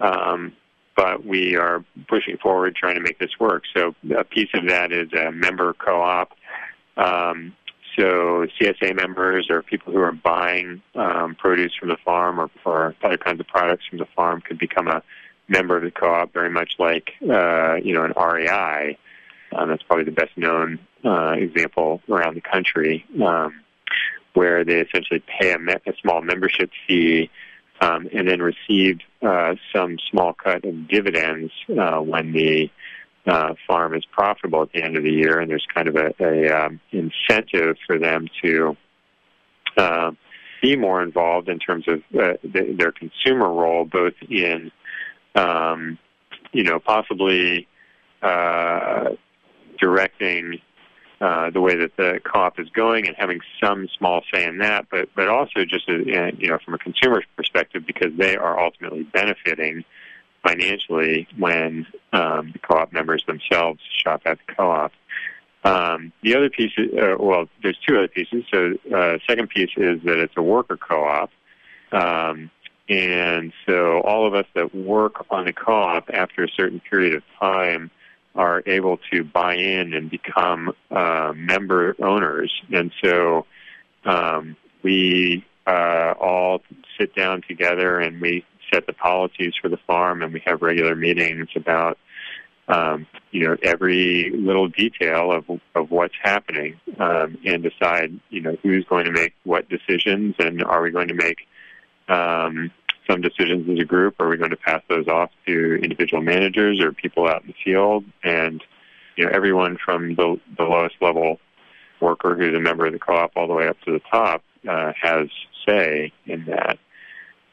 Um, 0.00 0.52
but 0.96 1.24
we 1.24 1.56
are 1.56 1.84
pushing 2.08 2.36
forward, 2.36 2.76
trying 2.76 2.96
to 2.96 3.00
make 3.00 3.18
this 3.18 3.38
work. 3.40 3.64
So 3.74 3.94
a 4.16 4.24
piece 4.24 4.50
of 4.54 4.68
that 4.68 4.92
is 4.92 5.12
a 5.12 5.32
member 5.32 5.72
co-op. 5.72 6.32
Um, 6.96 7.54
so 7.96 8.46
CSA 8.60 8.94
members 8.94 9.48
or 9.50 9.62
people 9.62 9.92
who 9.92 10.00
are 10.00 10.12
buying 10.12 10.82
um, 10.94 11.34
produce 11.34 11.74
from 11.78 11.88
the 11.90 11.96
farm 12.04 12.40
or, 12.64 12.94
other 13.02 13.16
kinds 13.16 13.40
of 13.40 13.46
products 13.46 13.84
from 13.88 13.98
the 13.98 14.06
farm 14.16 14.40
could 14.40 14.58
become 14.58 14.88
a 14.88 15.02
member 15.48 15.76
of 15.76 15.82
the 15.82 15.90
co-op, 15.90 16.32
very 16.32 16.50
much 16.50 16.74
like 16.78 17.12
uh, 17.22 17.74
you 17.74 17.94
know 17.94 18.04
an 18.04 18.12
REI. 18.16 18.98
Um, 19.54 19.68
that's 19.68 19.82
probably 19.82 20.04
the 20.04 20.12
best 20.12 20.36
known 20.36 20.78
uh, 21.04 21.32
example 21.32 22.00
around 22.08 22.34
the 22.34 22.40
country, 22.40 23.04
um, 23.22 23.60
where 24.32 24.64
they 24.64 24.80
essentially 24.80 25.22
pay 25.38 25.52
a, 25.52 25.58
me- 25.58 25.74
a 25.86 25.92
small 26.00 26.22
membership 26.22 26.70
fee 26.86 27.30
um, 27.82 28.08
and 28.14 28.28
then 28.28 28.40
receive 28.40 29.00
uh, 29.22 29.54
some 29.74 29.98
small 30.10 30.32
cut 30.32 30.64
of 30.64 30.88
dividends 30.88 31.52
uh, 31.76 31.98
when 31.98 32.32
the 32.32 32.70
uh, 33.26 33.54
farm 33.66 33.94
is 33.94 34.04
profitable 34.04 34.62
at 34.62 34.72
the 34.72 34.82
end 34.82 34.96
of 34.96 35.02
the 35.02 35.10
year, 35.10 35.40
and 35.40 35.50
there's 35.50 35.66
kind 35.74 35.88
of 35.88 35.96
a, 35.96 36.12
a 36.20 36.66
um, 36.66 36.80
incentive 36.92 37.76
for 37.86 37.98
them 37.98 38.28
to 38.42 38.76
uh, 39.76 40.12
be 40.62 40.76
more 40.76 41.02
involved 41.02 41.48
in 41.48 41.58
terms 41.58 41.84
of 41.88 42.02
uh, 42.18 42.34
th- 42.52 42.76
their 42.78 42.92
consumer 42.92 43.52
role, 43.52 43.84
both 43.84 44.14
in 44.28 44.70
um, 45.34 45.98
you 46.52 46.62
know 46.62 46.78
possibly 46.78 47.66
uh, 48.22 49.10
directing 49.80 50.60
uh, 51.22 51.50
the 51.50 51.60
way 51.60 51.76
that 51.76 51.96
the 51.96 52.20
co-op 52.24 52.58
is 52.58 52.68
going 52.70 53.06
and 53.06 53.14
having 53.16 53.38
some 53.62 53.86
small 53.96 54.22
say 54.34 54.44
in 54.44 54.58
that, 54.58 54.86
but 54.90 55.08
but 55.14 55.28
also 55.28 55.64
just 55.64 55.88
uh, 55.88 55.94
you 55.94 56.48
know 56.48 56.58
from 56.64 56.74
a 56.74 56.78
consumer 56.78 57.22
perspective 57.36 57.86
because 57.86 58.10
they 58.18 58.36
are 58.36 58.58
ultimately 58.58 59.04
benefiting 59.04 59.84
financially 60.42 61.28
when 61.38 61.86
um, 62.12 62.50
the 62.52 62.58
co-op 62.58 62.92
members 62.92 63.22
themselves 63.28 63.78
shop 64.02 64.22
at 64.24 64.38
the 64.44 64.54
co-op. 64.54 64.90
Um, 65.62 66.12
the 66.24 66.34
other 66.34 66.50
piece, 66.50 66.72
uh, 66.76 67.14
well, 67.20 67.48
there's 67.62 67.78
two 67.86 67.96
other 67.96 68.08
pieces. 68.08 68.42
So, 68.52 68.74
uh, 68.92 69.18
second 69.28 69.48
piece 69.48 69.70
is 69.76 70.02
that 70.02 70.18
it's 70.18 70.34
a 70.36 70.42
worker 70.42 70.76
co-op, 70.76 71.30
um, 71.92 72.50
and 72.88 73.52
so 73.64 74.00
all 74.00 74.26
of 74.26 74.34
us 74.34 74.46
that 74.56 74.74
work 74.74 75.24
on 75.30 75.44
the 75.44 75.52
co-op 75.52 76.10
after 76.12 76.42
a 76.42 76.48
certain 76.48 76.80
period 76.80 77.14
of 77.14 77.22
time 77.38 77.92
are 78.34 78.62
able 78.66 78.98
to 79.12 79.24
buy 79.24 79.56
in 79.56 79.92
and 79.94 80.10
become 80.10 80.72
uh, 80.90 81.32
member 81.34 81.94
owners, 82.02 82.52
and 82.72 82.92
so 83.02 83.46
um, 84.04 84.56
we 84.82 85.44
uh, 85.66 86.14
all 86.20 86.60
sit 86.98 87.14
down 87.14 87.42
together 87.46 87.98
and 87.98 88.20
we 88.20 88.44
set 88.72 88.86
the 88.86 88.92
policies 88.92 89.52
for 89.60 89.68
the 89.68 89.78
farm, 89.86 90.22
and 90.22 90.32
we 90.32 90.42
have 90.46 90.62
regular 90.62 90.94
meetings 90.94 91.48
about 91.56 91.98
um, 92.68 93.06
you 93.30 93.46
know 93.46 93.56
every 93.62 94.30
little 94.30 94.68
detail 94.68 95.32
of 95.32 95.44
of 95.74 95.90
what's 95.90 96.14
happening, 96.22 96.78
um, 96.98 97.36
and 97.44 97.62
decide 97.62 98.18
you 98.30 98.40
know 98.40 98.56
who's 98.62 98.84
going 98.86 99.04
to 99.04 99.12
make 99.12 99.34
what 99.44 99.68
decisions, 99.68 100.34
and 100.38 100.62
are 100.62 100.82
we 100.82 100.90
going 100.90 101.08
to 101.08 101.14
make 101.14 101.38
um, 102.08 102.70
some 103.12 103.20
decisions 103.20 103.68
as 103.68 103.78
a 103.78 103.84
group? 103.84 104.16
Are 104.18 104.28
we 104.28 104.36
going 104.36 104.50
to 104.50 104.56
pass 104.56 104.82
those 104.88 105.06
off 105.06 105.30
to 105.46 105.74
individual 105.82 106.22
managers 106.22 106.80
or 106.80 106.92
people 106.92 107.28
out 107.28 107.42
in 107.42 107.48
the 107.48 107.54
field? 107.64 108.04
And 108.24 108.62
you 109.16 109.24
know 109.24 109.30
everyone 109.32 109.76
from 109.84 110.14
the 110.14 110.40
the 110.56 110.64
lowest 110.64 110.96
level 111.00 111.38
worker 112.00 112.34
who's 112.34 112.54
a 112.56 112.60
member 112.60 112.86
of 112.86 112.92
the 112.92 112.98
co-op 112.98 113.32
all 113.36 113.46
the 113.46 113.52
way 113.52 113.68
up 113.68 113.76
to 113.82 113.92
the 113.92 114.00
top 114.10 114.42
uh, 114.68 114.92
has 115.00 115.28
say 115.66 116.12
in 116.26 116.46
that. 116.46 116.78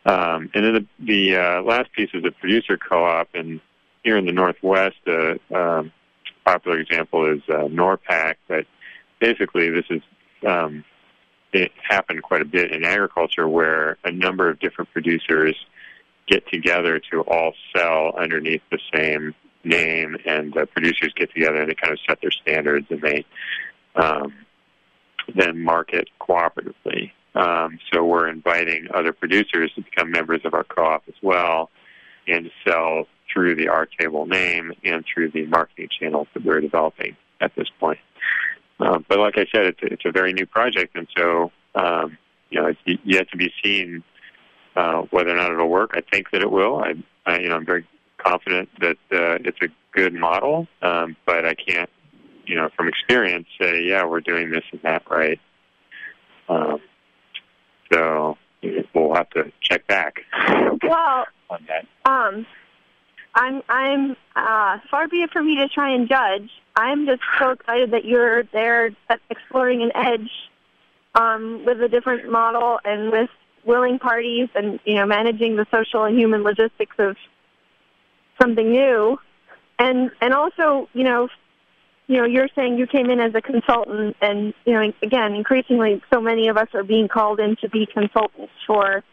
Um, 0.05 0.49
and 0.55 0.63
then 0.65 0.73
the, 0.73 0.85
the 0.99 1.35
uh, 1.35 1.61
last 1.61 1.91
piece 1.91 2.09
is 2.13 2.23
the 2.23 2.31
producer 2.31 2.77
co-op, 2.77 3.27
and 3.35 3.59
here 4.03 4.17
in 4.17 4.25
the 4.25 4.31
Northwest, 4.31 4.95
a 5.07 5.39
uh, 5.51 5.55
um, 5.55 5.91
popular 6.45 6.79
example 6.79 7.31
is 7.31 7.41
uh, 7.49 7.67
NORPAC, 7.67 8.35
but 8.47 8.65
basically 9.19 9.69
this 9.69 9.85
is 9.89 10.01
um, 10.47 10.83
it 11.53 11.71
happened 11.87 12.23
quite 12.23 12.41
a 12.41 12.45
bit 12.45 12.71
in 12.71 12.83
agriculture 12.83 13.47
where 13.47 13.97
a 14.03 14.11
number 14.11 14.49
of 14.49 14.59
different 14.59 14.91
producers 14.91 15.55
get 16.27 16.47
together 16.51 17.01
to 17.11 17.21
all 17.21 17.53
sell 17.75 18.13
underneath 18.17 18.61
the 18.71 18.79
same 18.93 19.33
name, 19.63 20.15
and 20.25 20.53
the 20.53 20.65
producers 20.67 21.11
get 21.15 21.33
together 21.33 21.61
and 21.61 21.69
they 21.69 21.75
kind 21.75 21.91
of 21.91 21.99
set 22.07 22.21
their 22.21 22.31
standards 22.31 22.87
and 22.89 23.01
they 23.01 23.25
um, 23.95 24.33
then 25.35 25.63
market 25.63 26.09
cooperatively. 26.21 27.11
Um, 27.35 27.79
so 27.91 28.03
we're 28.03 28.27
inviting 28.27 28.87
other 28.93 29.13
producers 29.13 29.71
to 29.75 29.81
become 29.81 30.11
members 30.11 30.41
of 30.45 30.53
our 30.53 30.63
co-op 30.63 31.03
as 31.07 31.15
well 31.21 31.69
and 32.27 32.49
sell 32.67 33.05
through 33.31 33.55
the 33.55 33.67
Our 33.67 33.85
Table 33.85 34.25
name 34.25 34.73
and 34.83 35.03
through 35.11 35.31
the 35.31 35.45
marketing 35.45 35.89
channels 35.99 36.27
that 36.33 36.43
we're 36.43 36.61
developing 36.61 37.15
at 37.41 37.55
this 37.55 37.67
point. 37.79 37.99
Uh, 38.79 38.99
but 39.07 39.19
like 39.19 39.37
I 39.37 39.45
said, 39.51 39.65
it's, 39.65 39.79
it's 39.81 40.05
a 40.05 40.11
very 40.11 40.33
new 40.33 40.45
project, 40.45 40.95
and 40.95 41.07
so 41.17 41.51
um, 41.75 42.17
you 42.49 42.61
know 42.61 42.67
it's 42.67 42.99
yet 43.03 43.29
to 43.31 43.37
be 43.37 43.51
seen 43.63 44.03
uh, 44.75 45.01
whether 45.11 45.31
or 45.31 45.35
not 45.35 45.51
it'll 45.51 45.69
work. 45.69 45.91
I 45.93 46.01
think 46.01 46.31
that 46.31 46.41
it 46.41 46.51
will. 46.51 46.77
I, 46.77 46.93
I 47.25 47.39
you 47.39 47.49
know 47.49 47.55
I'm 47.55 47.65
very 47.65 47.85
confident 48.17 48.69
that 48.79 48.97
uh, 49.11 49.37
it's 49.43 49.59
a 49.61 49.67
good 49.91 50.13
model, 50.13 50.67
um, 50.81 51.15
but 51.25 51.45
I 51.45 51.55
can't 51.55 51.89
you 52.45 52.55
know 52.55 52.69
from 52.75 52.87
experience 52.87 53.47
say 53.59 53.83
yeah 53.83 54.05
we're 54.05 54.21
doing 54.21 54.49
this 54.51 54.63
and 54.71 54.81
that 54.83 55.03
right. 55.09 55.39
Um, 56.47 56.79
so 57.91 58.37
we'll 58.93 59.13
have 59.13 59.29
to 59.31 59.51
check 59.61 59.87
back. 59.87 60.21
Well, 60.83 61.25
on 61.49 61.67
that. 61.67 61.85
Um, 62.09 62.45
I'm 63.35 63.61
I'm 63.69 64.15
uh, 64.35 64.79
far 64.89 65.07
be 65.07 65.21
it 65.21 65.31
for 65.31 65.43
me 65.43 65.57
to 65.57 65.67
try 65.67 65.89
and 65.91 66.07
judge. 66.07 66.49
I'm 66.79 67.05
just 67.05 67.21
so 67.39 67.51
excited 67.51 67.91
that 67.91 68.05
you're 68.05 68.43
there 68.43 68.91
exploring 69.29 69.81
an 69.81 69.91
edge 69.95 70.29
um, 71.15 71.63
with 71.65 71.81
a 71.81 71.87
different 71.87 72.31
model 72.31 72.79
and 72.85 73.11
with 73.11 73.29
willing 73.65 73.99
parties 73.99 74.49
and 74.55 74.79
you 74.85 74.95
know 74.95 75.05
managing 75.05 75.55
the 75.55 75.65
social 75.71 76.05
and 76.05 76.17
human 76.17 76.43
logistics 76.43 76.95
of 76.97 77.17
something 78.41 78.71
new 78.71 79.19
and 79.77 80.11
and 80.21 80.33
also 80.33 80.87
you 80.93 81.03
know 81.03 81.27
you 82.07 82.15
know 82.15 82.25
you're 82.25 82.47
saying 82.55 82.77
you 82.77 82.87
came 82.87 83.09
in 83.09 83.19
as 83.19 83.35
a 83.35 83.41
consultant 83.41 84.15
and 84.21 84.53
you 84.65 84.73
know 84.73 84.93
again 85.03 85.33
increasingly 85.35 86.01
so 86.11 86.21
many 86.21 86.47
of 86.47 86.55
us 86.55 86.69
are 86.73 86.83
being 86.83 87.09
called 87.09 87.39
in 87.39 87.57
to 87.57 87.67
be 87.69 87.85
consultants 87.85 88.53
for 88.65 89.03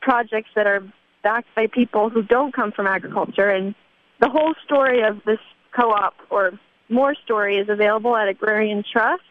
projects 0.00 0.50
that 0.56 0.66
are 0.66 0.82
backed 1.22 1.54
by 1.54 1.66
people 1.66 2.10
who 2.10 2.22
don't 2.22 2.54
come 2.54 2.72
from 2.72 2.86
agriculture. 2.86 3.48
And 3.48 3.74
the 4.20 4.28
whole 4.28 4.54
story 4.64 5.02
of 5.02 5.22
this 5.24 5.40
co-op 5.72 6.14
or 6.30 6.52
more 6.88 7.14
story 7.24 7.56
is 7.56 7.68
available 7.68 8.16
at 8.16 8.28
Agrarian 8.28 8.84
Trust. 8.90 9.22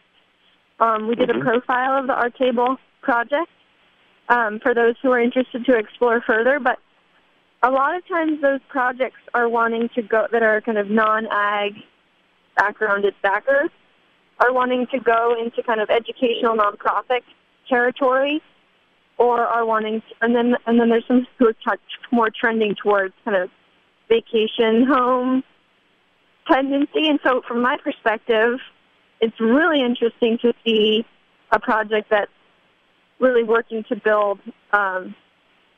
Um, 0.80 1.08
we 1.08 1.14
did 1.14 1.28
mm-hmm. 1.28 1.40
a 1.40 1.44
profile 1.44 1.98
of 1.98 2.06
the 2.06 2.14
Our 2.14 2.30
Table 2.30 2.76
project 3.02 3.50
um, 4.28 4.60
for 4.60 4.74
those 4.74 4.94
who 5.02 5.10
are 5.10 5.20
interested 5.20 5.64
to 5.64 5.76
explore 5.76 6.20
further. 6.20 6.60
But 6.60 6.78
a 7.62 7.70
lot 7.70 7.96
of 7.96 8.06
times 8.06 8.40
those 8.40 8.60
projects 8.68 9.20
are 9.34 9.48
wanting 9.48 9.88
to 9.94 10.02
go 10.02 10.26
that 10.30 10.42
are 10.42 10.60
kind 10.60 10.78
of 10.78 10.90
non-ag 10.90 11.74
backgrounded 12.56 13.14
backers 13.22 13.70
are 14.40 14.52
wanting 14.52 14.86
to 14.92 15.00
go 15.00 15.34
into 15.40 15.62
kind 15.62 15.80
of 15.80 15.90
educational 15.90 16.56
nonprofit 16.56 17.22
territory 17.68 18.40
or 19.16 19.40
are 19.40 19.66
wanting, 19.66 20.00
to, 20.00 20.06
and 20.20 20.34
then 20.34 20.54
and 20.66 20.80
then 20.80 20.88
there's 20.90 21.06
some 21.08 21.26
who 21.38 21.48
are 21.48 21.54
touch, 21.64 21.80
more 22.12 22.30
trending 22.30 22.76
towards 22.80 23.14
kind 23.24 23.36
of 23.36 23.50
vacation 24.08 24.86
home 24.86 25.42
tendency. 26.50 27.08
And 27.08 27.18
so, 27.22 27.42
from 27.46 27.62
my 27.62 27.76
perspective, 27.82 28.58
it's 29.20 29.38
really 29.40 29.80
interesting 29.82 30.38
to 30.42 30.52
see 30.64 31.04
a 31.50 31.58
project 31.58 32.08
that's 32.10 32.30
really 33.18 33.42
working 33.42 33.84
to 33.88 33.96
build 33.96 34.38
um, 34.72 35.14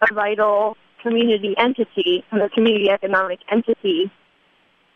a 0.02 0.12
vital 0.12 0.76
community 1.02 1.54
entity 1.56 2.24
and 2.30 2.42
a 2.42 2.48
community 2.50 2.90
economic 2.90 3.40
entity 3.50 4.10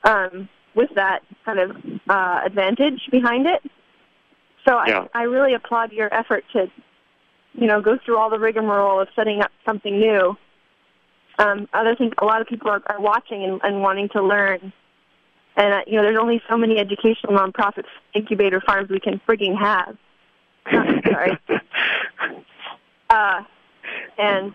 um, 0.05 0.49
with 0.75 0.91
that 0.97 1.21
kind 1.45 1.59
of 1.59 1.77
uh, 2.09 2.41
advantage 2.45 3.01
behind 3.11 3.47
it. 3.47 3.63
So 4.67 4.79
yeah. 4.87 5.07
I, 5.15 5.21
I 5.21 5.23
really 5.23 5.55
applaud 5.55 5.93
your 5.93 6.13
effort 6.13 6.45
to 6.53 6.71
you 7.55 7.67
know, 7.67 7.81
go 7.81 7.99
through 8.05 8.19
all 8.19 8.31
the 8.31 8.39
rigmarole 8.39 9.01
of 9.01 9.09
setting 9.15 9.41
up 9.41 9.51
something 9.65 9.99
new. 9.99 10.37
Um, 11.39 11.69
I 11.73 11.95
think 11.95 12.15
a 12.19 12.25
lot 12.25 12.41
of 12.41 12.47
people 12.47 12.71
are, 12.71 12.83
are 12.87 13.01
watching 13.01 13.43
and, 13.45 13.61
and 13.63 13.81
wanting 13.81 14.09
to 14.11 14.23
learn. 14.23 14.73
And, 15.57 15.73
uh, 15.73 15.81
you 15.87 15.97
know, 15.97 16.03
there's 16.03 16.19
only 16.19 16.43
so 16.49 16.57
many 16.57 16.79
educational 16.79 17.33
nonprofit 17.33 17.85
incubator 18.15 18.61
farms 18.61 18.91
we 18.91 19.01
can 19.01 19.21
frigging 19.27 19.57
have. 19.59 19.97
Sorry. 20.71 21.39
uh, 23.11 23.43
and, 24.19 24.55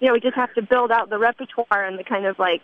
you 0.00 0.08
know, 0.08 0.12
we 0.12 0.20
just 0.20 0.36
have 0.36 0.52
to 0.54 0.62
build 0.62 0.90
out 0.90 1.08
the 1.08 1.18
repertoire 1.18 1.84
and 1.84 1.98
the 1.98 2.04
kind 2.04 2.26
of 2.26 2.38
like 2.38 2.62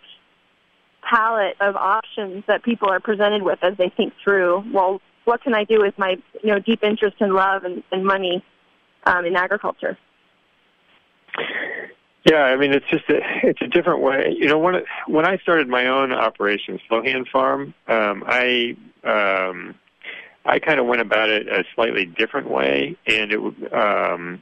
palette 1.01 1.55
of 1.59 1.75
options 1.75 2.43
that 2.47 2.63
people 2.63 2.89
are 2.89 2.99
presented 2.99 3.41
with 3.41 3.59
as 3.63 3.75
they 3.77 3.89
think 3.89 4.13
through, 4.23 4.63
well, 4.71 5.01
what 5.25 5.41
can 5.41 5.53
I 5.55 5.63
do 5.63 5.79
with 5.79 5.97
my, 5.97 6.17
you 6.43 6.51
know, 6.51 6.59
deep 6.59 6.83
interest 6.83 7.17
and 7.19 7.33
love 7.33 7.63
and, 7.63 7.83
and 7.91 8.05
money 8.05 8.43
um, 9.05 9.25
in 9.25 9.35
agriculture. 9.35 9.97
Yeah, 12.25 12.43
I 12.43 12.55
mean 12.55 12.71
it's 12.71 12.85
just 12.89 13.09
a, 13.09 13.19
it's 13.43 13.61
a 13.61 13.67
different 13.67 14.01
way. 14.01 14.35
You 14.37 14.47
know, 14.47 14.57
when 14.57 14.75
it, 14.75 14.85
when 15.07 15.25
I 15.25 15.37
started 15.37 15.67
my 15.67 15.87
own 15.87 16.11
operation, 16.11 16.79
Slow 16.87 17.03
Hand 17.03 17.27
Farm, 17.31 17.73
um, 17.87 18.23
I 18.25 18.75
um, 19.03 19.75
I 20.45 20.59
kind 20.59 20.79
of 20.79 20.85
went 20.85 21.01
about 21.01 21.29
it 21.29 21.47
a 21.47 21.63
slightly 21.75 22.05
different 22.05 22.49
way, 22.49 22.97
and 23.07 23.31
it 23.31 23.73
um, 23.73 24.41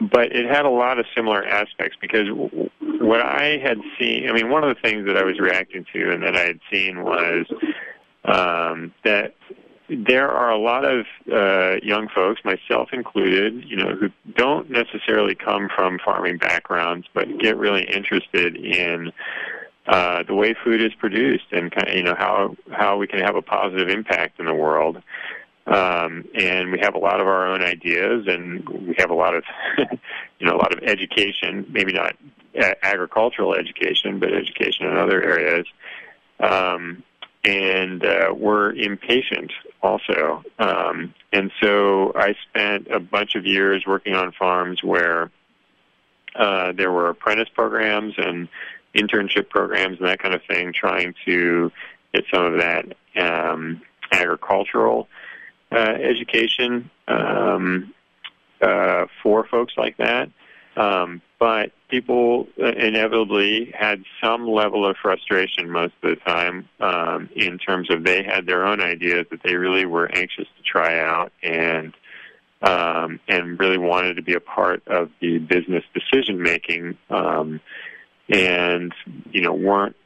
but 0.00 0.34
it 0.34 0.46
had 0.46 0.64
a 0.64 0.70
lot 0.70 0.98
of 0.98 1.06
similar 1.14 1.44
aspects 1.44 1.96
because 2.00 2.28
what 2.80 3.20
I 3.20 3.58
had 3.62 3.78
seen. 3.98 4.28
I 4.28 4.32
mean, 4.32 4.50
one 4.50 4.64
of 4.64 4.74
the 4.74 4.80
things 4.80 5.06
that 5.06 5.16
I 5.16 5.24
was 5.24 5.38
reacting 5.38 5.86
to 5.92 6.12
and 6.12 6.22
that 6.22 6.36
I 6.36 6.42
had 6.42 6.60
seen 6.70 7.02
was 7.04 7.46
um, 8.24 8.92
that 9.04 9.34
there 9.88 10.30
are 10.30 10.50
a 10.50 10.58
lot 10.58 10.84
of 10.84 11.06
uh, 11.30 11.76
young 11.82 12.08
folks, 12.14 12.40
myself 12.44 12.90
included, 12.92 13.64
you 13.68 13.76
know, 13.76 13.94
who 13.94 14.08
don't 14.34 14.70
necessarily 14.70 15.34
come 15.34 15.68
from 15.74 15.98
farming 16.04 16.38
backgrounds, 16.38 17.06
but 17.12 17.38
get 17.38 17.56
really 17.56 17.84
interested 17.84 18.56
in 18.56 19.12
uh, 19.86 20.22
the 20.22 20.34
way 20.34 20.54
food 20.64 20.80
is 20.80 20.94
produced 20.94 21.44
and 21.52 21.70
kind 21.70 21.88
of, 21.88 21.94
you 21.94 22.02
know 22.02 22.14
how 22.16 22.56
how 22.72 22.96
we 22.96 23.06
can 23.06 23.20
have 23.20 23.36
a 23.36 23.42
positive 23.42 23.88
impact 23.88 24.40
in 24.40 24.46
the 24.46 24.54
world. 24.54 25.02
Um, 25.66 26.24
and 26.34 26.72
we 26.72 26.78
have 26.80 26.94
a 26.94 26.98
lot 26.98 27.20
of 27.20 27.26
our 27.26 27.46
own 27.46 27.62
ideas, 27.62 28.26
and 28.26 28.68
we 28.68 28.94
have 28.98 29.10
a 29.10 29.14
lot 29.14 29.34
of, 29.34 29.44
you 30.38 30.46
know, 30.46 30.54
a 30.54 30.60
lot 30.60 30.74
of 30.74 30.82
education. 30.82 31.66
Maybe 31.70 31.92
not 31.92 32.16
agricultural 32.82 33.54
education, 33.54 34.18
but 34.18 34.32
education 34.32 34.86
in 34.86 34.96
other 34.96 35.22
areas. 35.22 35.66
Um, 36.40 37.02
and 37.44 38.04
uh, 38.04 38.34
we're 38.34 38.72
impatient 38.72 39.52
also. 39.82 40.42
Um, 40.58 41.14
and 41.32 41.50
so 41.62 42.12
I 42.16 42.34
spent 42.48 42.88
a 42.90 43.00
bunch 43.00 43.34
of 43.34 43.44
years 43.44 43.84
working 43.86 44.14
on 44.14 44.32
farms 44.32 44.82
where 44.82 45.30
uh, 46.34 46.72
there 46.72 46.90
were 46.90 47.10
apprentice 47.10 47.48
programs 47.54 48.14
and 48.16 48.48
internship 48.94 49.48
programs 49.50 49.98
and 49.98 50.08
that 50.08 50.20
kind 50.20 50.34
of 50.34 50.40
thing, 50.48 50.72
trying 50.72 51.14
to 51.26 51.70
get 52.14 52.24
some 52.32 52.44
of 52.44 52.60
that 52.60 52.86
um, 53.16 53.82
agricultural 54.12 55.08
uh, 55.70 55.76
education 56.00 56.90
um, 57.08 57.92
uh, 58.62 59.06
for 59.22 59.46
folks 59.46 59.74
like 59.76 59.96
that. 59.98 60.30
Um, 60.76 61.20
but 61.44 61.72
people 61.90 62.48
inevitably 62.56 63.70
had 63.78 64.02
some 64.18 64.48
level 64.48 64.86
of 64.88 64.96
frustration 64.96 65.70
most 65.70 65.92
of 66.02 66.08
the 66.08 66.16
time 66.16 66.66
um, 66.80 67.28
in 67.36 67.58
terms 67.58 67.90
of 67.90 68.02
they 68.02 68.22
had 68.22 68.46
their 68.46 68.66
own 68.66 68.80
ideas 68.80 69.26
that 69.30 69.42
they 69.42 69.54
really 69.54 69.84
were 69.84 70.10
anxious 70.14 70.46
to 70.56 70.62
try 70.62 70.98
out 70.98 71.32
and 71.42 71.92
um, 72.62 73.20
and 73.28 73.60
really 73.60 73.76
wanted 73.76 74.14
to 74.14 74.22
be 74.22 74.32
a 74.32 74.40
part 74.40 74.82
of 74.86 75.10
the 75.20 75.36
business 75.36 75.84
decision 75.92 76.40
making 76.40 76.96
um, 77.10 77.60
and 78.30 78.94
you 79.30 79.42
know 79.42 79.52
weren't 79.52 79.96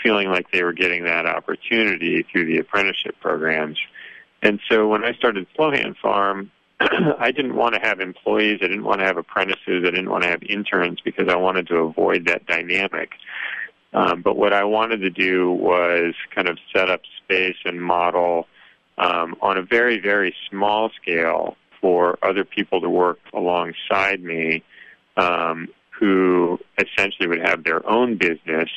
feeling 0.00 0.28
like 0.28 0.48
they 0.52 0.62
were 0.62 0.72
getting 0.72 1.02
that 1.02 1.26
opportunity 1.26 2.24
through 2.30 2.46
the 2.46 2.58
apprenticeship 2.58 3.16
programs. 3.20 3.80
And 4.42 4.60
so 4.70 4.86
when 4.86 5.02
I 5.02 5.12
started 5.14 5.48
Slow 5.56 5.72
Hand 5.72 5.96
Farm, 6.00 6.52
I 6.80 7.30
didn't 7.30 7.56
want 7.56 7.74
to 7.74 7.80
have 7.80 8.00
employees. 8.00 8.58
I 8.62 8.66
didn't 8.66 8.84
want 8.84 9.00
to 9.00 9.06
have 9.06 9.16
apprentices. 9.16 9.84
I 9.86 9.90
didn't 9.90 10.10
want 10.10 10.24
to 10.24 10.30
have 10.30 10.42
interns 10.42 11.00
because 11.04 11.28
I 11.28 11.36
wanted 11.36 11.68
to 11.68 11.76
avoid 11.76 12.26
that 12.26 12.46
dynamic. 12.46 13.10
Um, 13.92 14.22
but 14.22 14.36
what 14.36 14.52
I 14.52 14.64
wanted 14.64 14.98
to 15.02 15.10
do 15.10 15.52
was 15.52 16.14
kind 16.34 16.48
of 16.48 16.58
set 16.74 16.90
up 16.90 17.02
space 17.22 17.56
and 17.64 17.80
model 17.80 18.48
um, 18.98 19.36
on 19.40 19.56
a 19.56 19.62
very, 19.62 20.00
very 20.00 20.34
small 20.50 20.90
scale 21.00 21.56
for 21.80 22.18
other 22.22 22.44
people 22.44 22.80
to 22.80 22.88
work 22.88 23.18
alongside 23.32 24.22
me 24.22 24.64
um, 25.16 25.68
who 25.90 26.58
essentially 26.78 27.28
would 27.28 27.40
have 27.40 27.62
their 27.62 27.88
own 27.88 28.16
business 28.16 28.68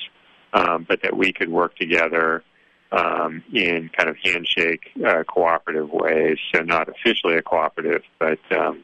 um, 0.53 0.85
but 0.87 1.01
that 1.01 1.15
we 1.17 1.33
could 1.33 1.49
work 1.49 1.75
together 1.77 2.43
um, 2.91 3.43
in 3.53 3.89
kind 3.97 4.09
of 4.09 4.17
handshake 4.23 4.89
uh, 5.05 5.23
cooperative 5.23 5.89
ways. 5.89 6.37
So 6.53 6.61
not 6.61 6.89
officially 6.89 7.35
a 7.35 7.41
cooperative, 7.41 8.03
but 8.19 8.39
um, 8.51 8.83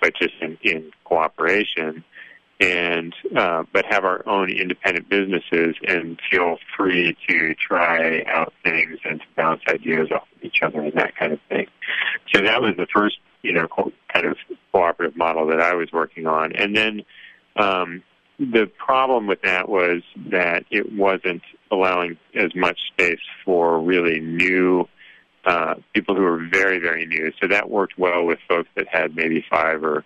but 0.00 0.14
just 0.14 0.34
in, 0.40 0.58
in 0.62 0.90
cooperation, 1.04 2.04
and 2.60 3.14
uh, 3.36 3.64
but 3.72 3.84
have 3.86 4.04
our 4.04 4.26
own 4.28 4.50
independent 4.50 5.08
businesses 5.08 5.76
and 5.86 6.20
feel 6.30 6.58
free 6.76 7.16
to 7.28 7.54
try 7.54 8.22
out 8.26 8.52
things 8.64 8.98
and 9.04 9.20
to 9.20 9.26
bounce 9.36 9.62
ideas 9.68 10.08
off 10.12 10.26
of 10.36 10.44
each 10.44 10.62
other 10.62 10.80
and 10.80 10.92
that 10.94 11.16
kind 11.16 11.32
of 11.32 11.40
thing. 11.48 11.66
So 12.34 12.42
that 12.42 12.60
was 12.60 12.74
the 12.76 12.86
first 12.94 13.18
you 13.42 13.52
know 13.52 13.66
kind 14.12 14.26
of 14.26 14.36
cooperative 14.72 15.16
model 15.16 15.46
that 15.48 15.60
I 15.60 15.74
was 15.74 15.90
working 15.92 16.26
on, 16.26 16.52
and 16.52 16.76
then. 16.76 17.02
Um, 17.54 18.02
the 18.38 18.70
problem 18.78 19.26
with 19.26 19.42
that 19.42 19.68
was 19.68 20.02
that 20.30 20.64
it 20.70 20.92
wasn't 20.92 21.42
allowing 21.70 22.16
as 22.34 22.54
much 22.54 22.78
space 22.92 23.20
for 23.44 23.80
really 23.80 24.20
new 24.20 24.88
uh, 25.44 25.74
people 25.92 26.14
who 26.14 26.22
were 26.22 26.46
very, 26.50 26.78
very 26.78 27.06
new. 27.06 27.32
So 27.40 27.48
that 27.48 27.68
worked 27.68 27.98
well 27.98 28.24
with 28.24 28.38
folks 28.48 28.68
that 28.76 28.86
had 28.88 29.16
maybe 29.16 29.44
five 29.50 29.82
or 29.82 30.04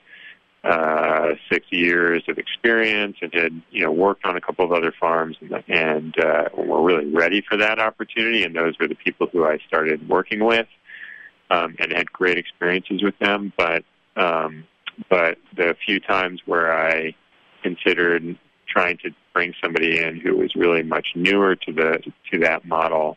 uh, 0.64 1.34
six 1.50 1.66
years 1.70 2.24
of 2.28 2.38
experience 2.38 3.16
and 3.22 3.32
had 3.32 3.62
you 3.70 3.84
know 3.84 3.92
worked 3.92 4.24
on 4.24 4.36
a 4.36 4.40
couple 4.40 4.64
of 4.64 4.72
other 4.72 4.92
farms 4.98 5.36
and, 5.40 5.62
and 5.68 6.18
uh, 6.18 6.48
were 6.56 6.82
really 6.82 7.06
ready 7.06 7.42
for 7.48 7.56
that 7.56 7.78
opportunity. 7.78 8.42
And 8.42 8.56
those 8.56 8.74
were 8.80 8.88
the 8.88 8.96
people 8.96 9.28
who 9.30 9.44
I 9.44 9.58
started 9.68 10.08
working 10.08 10.44
with 10.44 10.66
um, 11.50 11.76
and 11.78 11.92
had 11.92 12.10
great 12.12 12.38
experiences 12.38 13.02
with 13.02 13.18
them. 13.18 13.52
But 13.56 13.84
um, 14.16 14.64
but 15.08 15.38
the 15.54 15.76
few 15.84 16.00
times 16.00 16.40
where 16.46 16.72
I 16.72 17.14
considered 17.66 18.38
trying 18.68 18.98
to 18.98 19.10
bring 19.32 19.54
somebody 19.62 19.98
in 19.98 20.20
who 20.20 20.36
was 20.36 20.54
really 20.54 20.82
much 20.82 21.08
newer 21.14 21.56
to 21.56 21.72
the 21.72 21.98
to 22.30 22.38
that 22.40 22.64
model. 22.64 23.16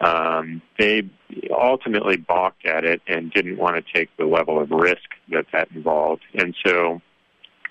Um, 0.00 0.60
they 0.78 1.08
ultimately 1.50 2.16
balked 2.16 2.66
at 2.66 2.84
it 2.84 3.00
and 3.06 3.32
didn't 3.32 3.56
want 3.56 3.76
to 3.76 3.92
take 3.92 4.14
the 4.16 4.26
level 4.26 4.60
of 4.60 4.70
risk 4.70 5.08
that 5.30 5.46
that 5.52 5.70
involved. 5.72 6.22
And 6.34 6.54
so, 6.64 7.00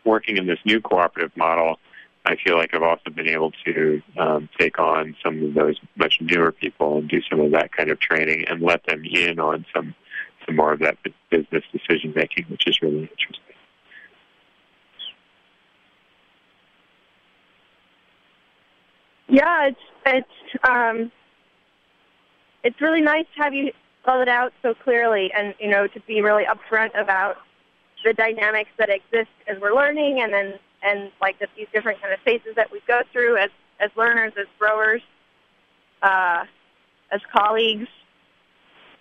working 0.03 0.37
in 0.37 0.47
this 0.47 0.59
new 0.65 0.81
cooperative 0.81 1.35
model, 1.37 1.77
I 2.25 2.35
feel 2.43 2.57
like 2.57 2.73
I've 2.73 2.83
also 2.83 3.09
been 3.11 3.27
able 3.27 3.51
to 3.65 4.01
um, 4.17 4.49
take 4.57 4.79
on 4.79 5.15
some 5.23 5.43
of 5.43 5.53
those 5.53 5.79
much 5.95 6.19
newer 6.21 6.51
people 6.51 6.97
and 6.97 7.09
do 7.09 7.21
some 7.29 7.39
of 7.39 7.51
that 7.51 7.71
kind 7.71 7.91
of 7.91 7.99
training 7.99 8.45
and 8.47 8.61
let 8.61 8.85
them 8.85 9.03
in 9.05 9.39
on 9.39 9.65
some 9.73 9.93
some 10.45 10.57
more 10.57 10.73
of 10.73 10.79
that 10.79 10.97
business 11.29 11.63
decision 11.71 12.11
making, 12.15 12.45
which 12.49 12.67
is 12.67 12.81
really 12.81 13.01
interesting. 13.01 13.52
Yeah, 19.33 19.69
it's 19.69 19.79
it's 20.05 20.63
um, 20.69 21.11
it's 22.63 22.79
really 22.79 23.01
nice 23.01 23.25
to 23.35 23.41
have 23.41 23.51
you 23.51 23.71
spell 24.03 24.21
it 24.21 24.29
out 24.29 24.53
so 24.61 24.75
clearly, 24.75 25.31
and 25.35 25.55
you 25.59 25.69
know 25.69 25.87
to 25.87 25.99
be 26.01 26.21
really 26.21 26.43
upfront 26.43 26.91
about 26.93 27.37
the 28.05 28.13
dynamics 28.13 28.69
that 28.77 28.91
exist 28.91 29.31
as 29.47 29.59
we're 29.59 29.73
learning, 29.73 30.21
and 30.21 30.31
then 30.31 30.53
and 30.83 31.11
like 31.19 31.39
the, 31.39 31.47
these 31.57 31.65
different 31.73 31.99
kind 31.99 32.13
of 32.13 32.19
phases 32.19 32.53
that 32.55 32.71
we 32.71 32.79
go 32.87 33.01
through 33.11 33.37
as 33.37 33.49
as 33.79 33.89
learners, 33.97 34.33
as 34.39 34.45
growers, 34.59 35.01
uh, 36.03 36.43
as 37.11 37.21
colleagues, 37.35 37.87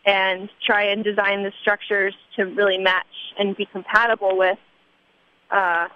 and 0.06 0.48
try 0.64 0.84
and 0.84 1.04
design 1.04 1.42
the 1.42 1.52
structures 1.60 2.14
to 2.36 2.44
really 2.44 2.78
match 2.78 3.04
and 3.38 3.54
be 3.54 3.66
compatible 3.66 4.38
with 4.38 4.58
uh, 5.50 5.88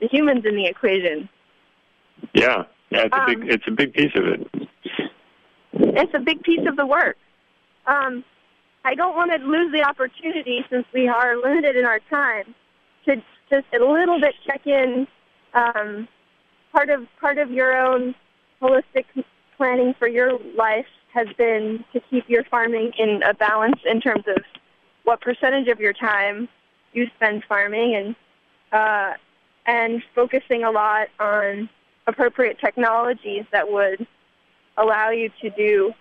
the 0.00 0.08
humans 0.08 0.42
in 0.46 0.56
the 0.56 0.64
equation. 0.64 1.28
Yeah, 2.32 2.64
yeah, 2.92 3.06
it's 3.06 3.16
a 3.16 3.26
big 3.26 3.42
um, 3.42 3.50
it's 3.50 3.64
a 3.66 3.70
big 3.70 3.92
piece 3.94 4.12
of 4.14 4.24
it. 4.26 4.68
It's 5.72 6.14
a 6.14 6.20
big 6.20 6.42
piece 6.42 6.66
of 6.68 6.76
the 6.76 6.86
work. 6.86 7.16
Um, 7.86 8.24
I 8.84 8.94
don't 8.94 9.16
want 9.16 9.30
to 9.32 9.38
lose 9.46 9.72
the 9.72 9.82
opportunity 9.82 10.64
since 10.68 10.86
we 10.92 11.08
are 11.08 11.36
limited 11.36 11.76
in 11.76 11.84
our 11.84 12.00
time 12.10 12.54
to 13.06 13.16
just 13.50 13.66
a 13.72 13.78
little 13.78 14.20
bit 14.20 14.34
check 14.46 14.66
in. 14.66 15.06
Um, 15.54 16.08
part 16.72 16.90
of 16.90 17.06
part 17.20 17.38
of 17.38 17.50
your 17.50 17.76
own 17.76 18.14
holistic 18.60 19.04
planning 19.56 19.94
for 19.98 20.08
your 20.08 20.38
life 20.56 20.86
has 21.12 21.28
been 21.36 21.84
to 21.92 22.00
keep 22.10 22.28
your 22.28 22.44
farming 22.44 22.92
in 22.98 23.22
a 23.22 23.34
balance 23.34 23.80
in 23.84 24.00
terms 24.00 24.24
of 24.26 24.42
what 25.04 25.20
percentage 25.20 25.68
of 25.68 25.78
your 25.78 25.92
time 25.92 26.48
you 26.92 27.06
spend 27.16 27.44
farming 27.48 27.94
and 27.94 28.16
uh, 28.72 29.14
and 29.66 30.02
focusing 30.14 30.64
a 30.64 30.70
lot 30.70 31.08
on 31.20 31.68
appropriate 32.06 32.58
technologies 32.60 33.44
that 33.52 33.70
would 33.70 34.06
allow 34.76 35.10
you 35.10 35.30
to 35.40 35.50
do 35.50 35.92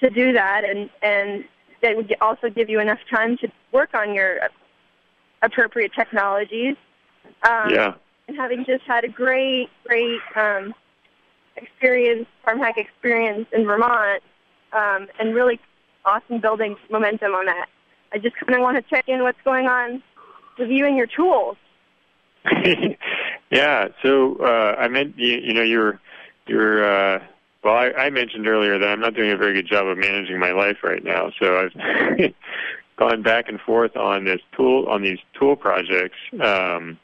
to 0.00 0.10
do 0.10 0.32
that 0.32 0.62
and 0.64 0.90
and 1.02 1.44
that 1.82 1.96
would 1.96 2.14
also 2.20 2.48
give 2.48 2.68
you 2.68 2.80
enough 2.80 2.98
time 3.10 3.36
to 3.38 3.48
work 3.72 3.94
on 3.94 4.14
your 4.14 4.40
appropriate 5.42 5.92
technologies. 5.94 6.76
Um, 7.42 7.70
yeah. 7.70 7.94
And 8.28 8.36
having 8.36 8.64
just 8.64 8.82
had 8.84 9.04
a 9.04 9.08
great, 9.08 9.68
great 9.86 10.18
um, 10.34 10.74
experience, 11.56 12.26
farm 12.44 12.58
hack 12.58 12.76
experience 12.76 13.46
in 13.52 13.64
Vermont, 13.64 14.22
um, 14.72 15.06
and 15.20 15.34
really 15.34 15.60
awesome 16.04 16.40
building 16.40 16.76
momentum 16.90 17.32
on 17.32 17.46
that. 17.46 17.66
I 18.12 18.18
just 18.18 18.36
kind 18.36 18.54
of 18.54 18.62
want 18.62 18.76
to 18.76 18.82
check 18.90 19.08
in 19.08 19.22
what's 19.22 19.40
going 19.44 19.66
on 19.66 20.02
with 20.58 20.70
you 20.70 20.86
and 20.86 20.96
your 20.96 21.06
tools. 21.06 21.56
Yeah. 23.50 23.88
So 24.02 24.36
uh, 24.36 24.76
I 24.78 24.88
meant 24.88 25.18
you, 25.18 25.38
you 25.38 25.54
know 25.54 25.62
you're 25.62 26.00
you're 26.46 26.84
uh, 26.84 27.22
well. 27.62 27.74
I, 27.74 27.90
I 27.92 28.10
mentioned 28.10 28.46
earlier 28.46 28.78
that 28.78 28.88
I'm 28.88 29.00
not 29.00 29.14
doing 29.14 29.30
a 29.30 29.36
very 29.36 29.54
good 29.54 29.68
job 29.68 29.86
of 29.86 29.98
managing 29.98 30.38
my 30.38 30.52
life 30.52 30.78
right 30.82 31.02
now. 31.02 31.30
So 31.40 31.58
I've 31.58 32.34
gone 32.96 33.22
back 33.22 33.48
and 33.48 33.60
forth 33.60 33.96
on 33.96 34.24
this 34.24 34.40
tool 34.56 34.86
on 34.88 35.02
these 35.02 35.18
tool 35.38 35.56
projects. 35.56 36.16
Um, 36.34 36.98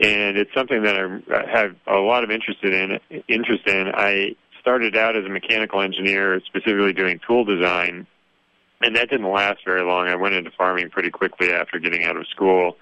and 0.00 0.36
it's 0.38 0.52
something 0.54 0.82
that 0.84 0.96
I 0.96 1.50
have 1.50 1.74
a 1.86 1.98
lot 1.98 2.22
of 2.22 2.30
interest 2.30 2.62
in. 2.62 3.00
Interest 3.26 3.66
in. 3.66 3.88
I 3.94 4.36
started 4.60 4.96
out 4.96 5.16
as 5.16 5.24
a 5.24 5.28
mechanical 5.28 5.80
engineer, 5.80 6.40
specifically 6.46 6.92
doing 6.92 7.20
tool 7.26 7.44
design, 7.44 8.06
and 8.80 8.94
that 8.94 9.10
didn't 9.10 9.30
last 9.30 9.64
very 9.64 9.82
long. 9.82 10.06
I 10.06 10.14
went 10.14 10.34
into 10.34 10.50
farming 10.52 10.90
pretty 10.90 11.10
quickly 11.10 11.52
after 11.52 11.78
getting 11.78 12.04
out 12.04 12.16
of 12.16 12.26
school, 12.28 12.76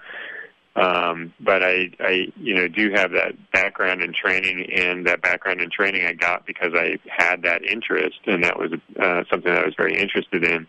um, 0.77 1.33
but 1.39 1.63
I, 1.63 1.89
I, 1.99 2.27
you 2.37 2.53
know, 2.53 2.67
do 2.67 2.91
have 2.91 3.11
that 3.11 3.33
background 3.51 4.03
in 4.03 4.13
training, 4.13 4.71
and 4.71 5.07
that 5.07 5.21
background 5.23 5.59
in 5.59 5.71
training 5.71 6.05
I 6.05 6.13
got 6.13 6.45
because 6.45 6.73
I 6.75 6.99
had 7.07 7.41
that 7.41 7.63
interest, 7.63 8.19
and 8.27 8.43
that 8.43 8.59
was 8.59 8.71
uh, 8.99 9.23
something 9.29 9.51
that 9.51 9.63
I 9.63 9.65
was 9.65 9.73
very 9.75 9.97
interested 9.97 10.43
in. 10.43 10.67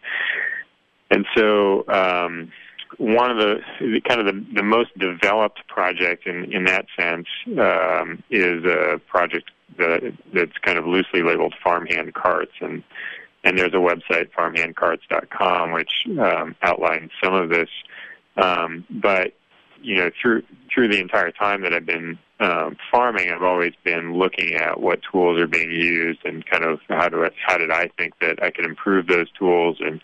And 1.10 1.26
so, 1.36 1.86
um, 1.88 2.50
one 2.96 3.30
of 3.30 3.36
the 3.36 4.00
kind 4.08 4.18
of 4.18 4.26
the, 4.26 4.46
the 4.54 4.62
most 4.62 4.96
developed 4.98 5.66
project 5.68 6.26
in 6.26 6.52
in 6.54 6.64
that 6.64 6.86
sense 6.98 7.26
um, 7.58 8.22
is 8.30 8.64
a 8.64 8.98
project 9.08 9.50
that, 9.76 10.14
that's 10.32 10.56
kind 10.62 10.78
of 10.78 10.86
loosely 10.86 11.22
labeled 11.22 11.54
farmhand 11.62 12.14
carts, 12.14 12.52
and 12.62 12.82
and 13.44 13.58
there's 13.58 13.74
a 13.74 13.76
website 13.76 14.30
farmhandcarts.com 14.30 15.72
which 15.72 16.06
um, 16.18 16.56
outlines 16.62 17.10
some 17.22 17.34
of 17.34 17.50
this. 17.50 17.68
Um, 18.38 18.86
but 18.88 19.34
you 19.82 19.96
know, 19.96 20.10
through 20.20 20.42
through 20.72 20.88
the 20.88 21.00
entire 21.00 21.30
time 21.30 21.62
that 21.62 21.72
I've 21.72 21.86
been 21.86 22.18
um, 22.40 22.76
farming, 22.90 23.30
I've 23.30 23.42
always 23.42 23.72
been 23.84 24.14
looking 24.14 24.54
at 24.54 24.80
what 24.80 25.00
tools 25.10 25.38
are 25.40 25.46
being 25.46 25.70
used 25.70 26.20
and 26.24 26.44
kind 26.46 26.64
of 26.64 26.80
how 26.88 27.08
do 27.08 27.24
I, 27.24 27.30
how 27.46 27.58
did 27.58 27.70
I 27.70 27.90
think 27.98 28.14
that 28.20 28.42
I 28.42 28.50
could 28.50 28.64
improve 28.64 29.06
those 29.06 29.30
tools 29.32 29.78
and 29.80 30.00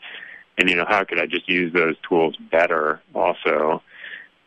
and 0.58 0.68
you 0.68 0.76
know 0.76 0.86
how 0.88 1.04
could 1.04 1.20
I 1.20 1.26
just 1.26 1.48
use 1.48 1.72
those 1.72 1.96
tools 2.08 2.36
better 2.50 3.00
also. 3.14 3.82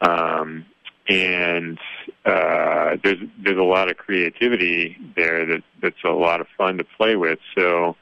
Um, 0.01 0.65
and 1.09 1.79
uh, 2.25 2.97
there's 3.03 3.19
there's 3.41 3.57
a 3.57 3.63
lot 3.63 3.89
of 3.89 3.97
creativity 3.97 4.97
there 5.15 5.45
that 5.45 5.63
that's 5.81 6.03
a 6.05 6.09
lot 6.09 6.41
of 6.41 6.47
fun 6.57 6.77
to 6.77 6.83
play 6.83 7.15
with. 7.15 7.39
So 7.57 7.95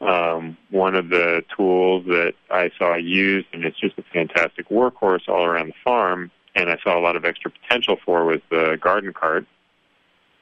um, 0.00 0.56
one 0.70 0.94
of 0.94 1.08
the 1.08 1.42
tools 1.56 2.04
that 2.06 2.34
I 2.50 2.70
saw 2.78 2.96
used, 2.96 3.48
and 3.52 3.64
it's 3.64 3.78
just 3.78 3.98
a 3.98 4.04
fantastic 4.12 4.68
workhorse 4.68 5.28
all 5.28 5.44
around 5.44 5.68
the 5.68 5.74
farm, 5.84 6.30
and 6.54 6.70
I 6.70 6.78
saw 6.82 6.98
a 6.98 7.00
lot 7.00 7.16
of 7.16 7.24
extra 7.24 7.50
potential 7.50 7.96
for 8.04 8.24
was 8.24 8.40
the 8.50 8.78
garden 8.80 9.12
cart. 9.12 9.46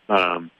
Um, 0.08 0.50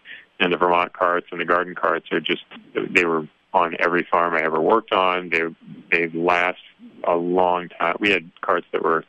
and 0.41 0.53
the 0.53 0.57
Vermont 0.57 0.93
carts 0.93 1.27
and 1.33 1.41
the 1.41 1.45
garden 1.45 1.75
carts 1.75 2.07
are 2.13 2.21
just 2.21 2.45
they 2.75 3.05
were 3.05 3.27
on 3.53 3.77
every 3.81 4.07
farm 4.11 4.35
I 4.35 4.43
ever 4.43 4.61
worked 4.61 4.93
on. 4.93 5.31
They 5.31 5.43
they 5.91 6.09
last 6.17 6.61
a 7.05 7.17
long 7.17 7.69
time. 7.71 7.97
We 7.99 8.11
had 8.11 8.31
carts 8.41 8.67
that 8.73 8.83
were 8.83 9.05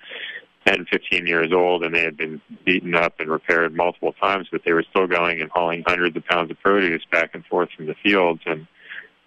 10, 0.66 0.86
15 0.92 1.28
years 1.28 1.52
old, 1.54 1.84
and 1.84 1.94
they 1.94 2.02
had 2.02 2.18
been 2.18 2.42
beaten 2.66 2.96
up 2.96 3.20
and 3.20 3.30
repaired 3.30 3.76
multiple 3.76 4.14
times, 4.14 4.48
but 4.52 4.62
they 4.66 4.74
were 4.74 4.84
still 4.90 5.08
going 5.08 5.42
and 5.42 5.50
hauling 5.52 5.84
hundreds 5.86 6.16
of 6.16 6.26
pounds 6.26 6.52
of 6.52 6.60
produce 6.60 7.04
back 7.12 7.32
and 7.34 7.46
forth 7.46 7.70
from 7.76 7.86
the 7.88 7.96
fields. 8.04 8.42
And 8.46 8.68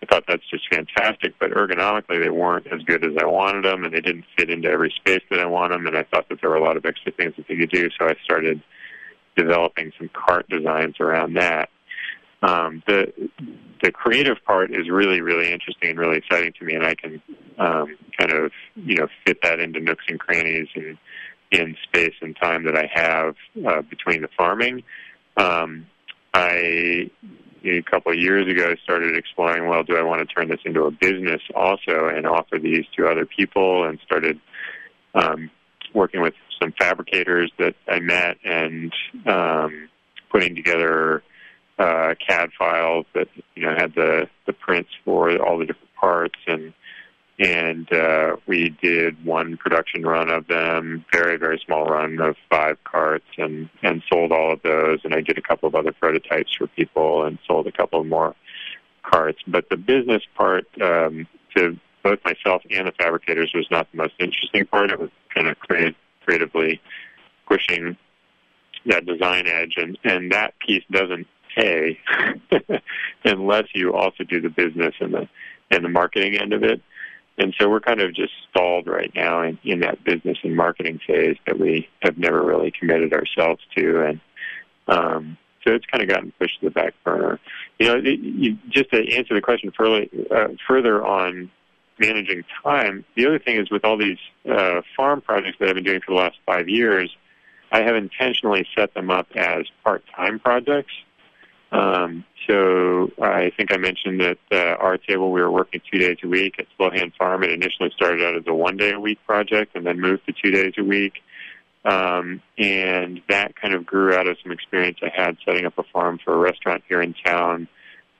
I 0.02 0.06
thought 0.06 0.24
that's 0.28 0.48
just 0.50 0.64
fantastic, 0.70 1.34
but 1.38 1.50
ergonomically 1.52 2.22
they 2.22 2.30
weren't 2.30 2.66
as 2.68 2.82
good 2.82 3.04
as 3.04 3.12
I 3.20 3.26
wanted 3.26 3.64
them, 3.64 3.84
and 3.84 3.94
they 3.94 4.00
didn't 4.00 4.24
fit 4.36 4.50
into 4.50 4.68
every 4.68 4.92
space 4.96 5.22
that 5.30 5.38
I 5.40 5.46
want 5.46 5.72
them. 5.72 5.86
And 5.86 5.96
I 5.96 6.02
thought 6.04 6.28
that 6.28 6.40
there 6.40 6.50
were 6.50 6.56
a 6.56 6.64
lot 6.64 6.76
of 6.76 6.84
extra 6.84 7.12
things 7.12 7.34
that 7.36 7.46
they 7.48 7.56
could 7.56 7.70
do, 7.70 7.88
so 7.98 8.06
I 8.08 8.14
started 8.24 8.62
developing 9.36 9.92
some 9.98 10.10
cart 10.12 10.48
designs 10.48 10.96
around 11.00 11.34
that. 11.34 11.70
um, 12.42 12.82
the 12.86 13.12
the 13.82 13.90
creative 13.92 14.36
part 14.44 14.70
is 14.72 14.88
really 14.90 15.20
really 15.20 15.52
interesting 15.52 15.90
and 15.90 15.98
really 15.98 16.18
exciting 16.18 16.52
to 16.58 16.64
me, 16.64 16.74
and 16.74 16.84
I 16.84 16.94
can 16.94 17.22
um, 17.58 17.96
kind 18.18 18.32
of 18.32 18.52
you 18.74 18.96
know 18.96 19.08
fit 19.24 19.38
that 19.42 19.60
into 19.60 19.80
nooks 19.80 20.04
and 20.08 20.18
crannies 20.18 20.68
and 20.74 20.98
in 21.52 21.76
space 21.84 22.14
and 22.20 22.36
time 22.36 22.64
that 22.64 22.76
I 22.76 22.90
have 22.92 23.34
uh, 23.66 23.82
between 23.82 24.22
the 24.22 24.28
farming. 24.36 24.82
Um, 25.36 25.86
I 26.34 27.10
a 27.64 27.82
couple 27.82 28.12
of 28.12 28.18
years 28.18 28.50
ago 28.50 28.74
started 28.82 29.16
exploring 29.16 29.68
well 29.68 29.82
do 29.82 29.96
i 29.96 30.02
want 30.02 30.26
to 30.26 30.34
turn 30.34 30.48
this 30.48 30.60
into 30.64 30.84
a 30.84 30.90
business 30.90 31.40
also 31.54 32.08
and 32.08 32.26
offer 32.26 32.58
these 32.58 32.84
to 32.96 33.06
other 33.06 33.26
people 33.26 33.84
and 33.84 33.98
started 34.04 34.40
um, 35.14 35.50
working 35.94 36.20
with 36.20 36.34
some 36.60 36.72
fabricators 36.78 37.50
that 37.58 37.74
i 37.88 37.98
met 38.00 38.36
and 38.44 38.92
um, 39.26 39.88
putting 40.30 40.54
together 40.54 41.22
uh, 41.78 42.14
cad 42.26 42.50
files 42.58 43.06
that 43.14 43.28
you 43.54 43.62
know 43.62 43.74
had 43.76 43.94
the 43.94 44.28
the 44.46 44.52
prints 44.52 44.90
for 45.04 45.36
all 45.38 45.58
the 45.58 45.66
different 45.66 45.94
parts 45.94 46.38
and 46.46 46.72
and 47.38 47.90
uh, 47.92 48.36
we 48.46 48.68
did 48.82 49.24
one 49.24 49.56
production 49.56 50.04
run 50.04 50.30
of 50.30 50.46
them, 50.48 51.04
very 51.12 51.36
very 51.36 51.60
small 51.64 51.84
run 51.84 52.20
of 52.20 52.36
five 52.50 52.76
carts, 52.84 53.26
and 53.38 53.68
and 53.82 54.02
sold 54.10 54.32
all 54.32 54.52
of 54.52 54.62
those. 54.62 55.00
And 55.04 55.14
I 55.14 55.20
did 55.20 55.38
a 55.38 55.42
couple 55.42 55.68
of 55.68 55.74
other 55.74 55.92
prototypes 55.92 56.54
for 56.56 56.66
people, 56.66 57.24
and 57.24 57.38
sold 57.46 57.66
a 57.66 57.72
couple 57.72 58.04
more 58.04 58.34
carts. 59.02 59.40
But 59.46 59.68
the 59.70 59.76
business 59.76 60.22
part 60.36 60.66
um, 60.80 61.26
to 61.56 61.78
both 62.02 62.18
myself 62.24 62.62
and 62.70 62.88
the 62.88 62.92
fabricators 62.92 63.52
was 63.54 63.66
not 63.70 63.90
the 63.92 63.98
most 63.98 64.14
interesting 64.18 64.66
part. 64.66 64.90
It 64.90 64.98
was 64.98 65.10
kind 65.34 65.48
of 65.48 65.58
creative, 65.58 65.94
creatively 66.24 66.80
pushing 67.46 67.96
that 68.86 69.06
design 69.06 69.46
edge, 69.46 69.74
and 69.76 69.98
and 70.04 70.32
that 70.32 70.54
piece 70.58 70.84
doesn't 70.90 71.26
pay 71.54 71.98
unless 73.24 73.66
you 73.74 73.94
also 73.94 74.24
do 74.24 74.40
the 74.40 74.48
business 74.48 74.94
and 75.00 75.14
the 75.14 75.28
and 75.70 75.84
the 75.84 75.88
marketing 75.88 76.36
end 76.36 76.52
of 76.52 76.62
it. 76.62 76.80
And 77.38 77.54
so 77.58 77.68
we're 77.68 77.80
kind 77.80 78.00
of 78.00 78.14
just 78.14 78.32
stalled 78.50 78.86
right 78.86 79.10
now 79.14 79.42
in, 79.42 79.58
in 79.64 79.80
that 79.80 80.04
business 80.04 80.38
and 80.42 80.54
marketing 80.54 81.00
phase 81.06 81.36
that 81.46 81.58
we 81.58 81.88
have 82.02 82.18
never 82.18 82.44
really 82.44 82.70
committed 82.78 83.12
ourselves 83.12 83.62
to. 83.76 84.04
And 84.04 84.20
um, 84.86 85.38
so 85.64 85.72
it's 85.74 85.86
kind 85.86 86.02
of 86.02 86.08
gotten 86.08 86.32
pushed 86.38 86.60
to 86.60 86.66
the 86.66 86.70
back 86.70 86.94
burner. 87.04 87.40
You 87.78 87.86
know, 87.86 87.96
it, 87.96 88.20
you, 88.20 88.58
just 88.68 88.90
to 88.90 89.14
answer 89.14 89.34
the 89.34 89.40
question 89.40 89.72
further, 89.76 90.06
uh, 90.30 90.48
further 90.68 91.04
on 91.04 91.50
managing 91.98 92.44
time, 92.62 93.04
the 93.16 93.26
other 93.26 93.38
thing 93.38 93.56
is 93.56 93.70
with 93.70 93.84
all 93.84 93.96
these 93.96 94.18
uh, 94.50 94.82
farm 94.96 95.20
projects 95.20 95.56
that 95.60 95.68
I've 95.68 95.74
been 95.74 95.84
doing 95.84 96.00
for 96.00 96.14
the 96.14 96.20
last 96.20 96.36
five 96.44 96.68
years, 96.68 97.14
I 97.70 97.82
have 97.82 97.96
intentionally 97.96 98.66
set 98.76 98.92
them 98.92 99.10
up 99.10 99.28
as 99.34 99.64
part-time 99.82 100.38
projects. 100.40 100.92
Um, 101.72 102.24
so 102.46 103.10
I 103.20 103.50
think 103.56 103.72
I 103.72 103.78
mentioned 103.78 104.20
that 104.20 104.38
uh, 104.52 104.76
our 104.78 104.98
table 104.98 105.32
we 105.32 105.40
were 105.40 105.50
working 105.50 105.80
two 105.90 105.98
days 105.98 106.18
a 106.22 106.28
week 106.28 106.56
at 106.58 106.66
Slow 106.76 106.90
Hand 106.90 107.12
Farm. 107.18 107.42
It 107.42 107.50
initially 107.50 107.90
started 107.96 108.22
out 108.22 108.36
as 108.36 108.44
a 108.46 108.54
one 108.54 108.76
day 108.76 108.92
a 108.92 109.00
week 109.00 109.18
project 109.26 109.74
and 109.74 109.86
then 109.86 110.00
moved 110.00 110.26
to 110.26 110.32
two 110.32 110.50
days 110.50 110.74
a 110.78 110.84
week. 110.84 111.14
Um, 111.84 112.42
and 112.58 113.22
that 113.28 113.56
kind 113.56 113.74
of 113.74 113.86
grew 113.86 114.14
out 114.14 114.28
of 114.28 114.36
some 114.42 114.52
experience 114.52 114.98
I 115.02 115.10
had 115.14 115.36
setting 115.44 115.64
up 115.64 115.78
a 115.78 115.82
farm 115.92 116.20
for 116.24 116.34
a 116.34 116.38
restaurant 116.38 116.84
here 116.88 117.02
in 117.02 117.14
town 117.24 117.68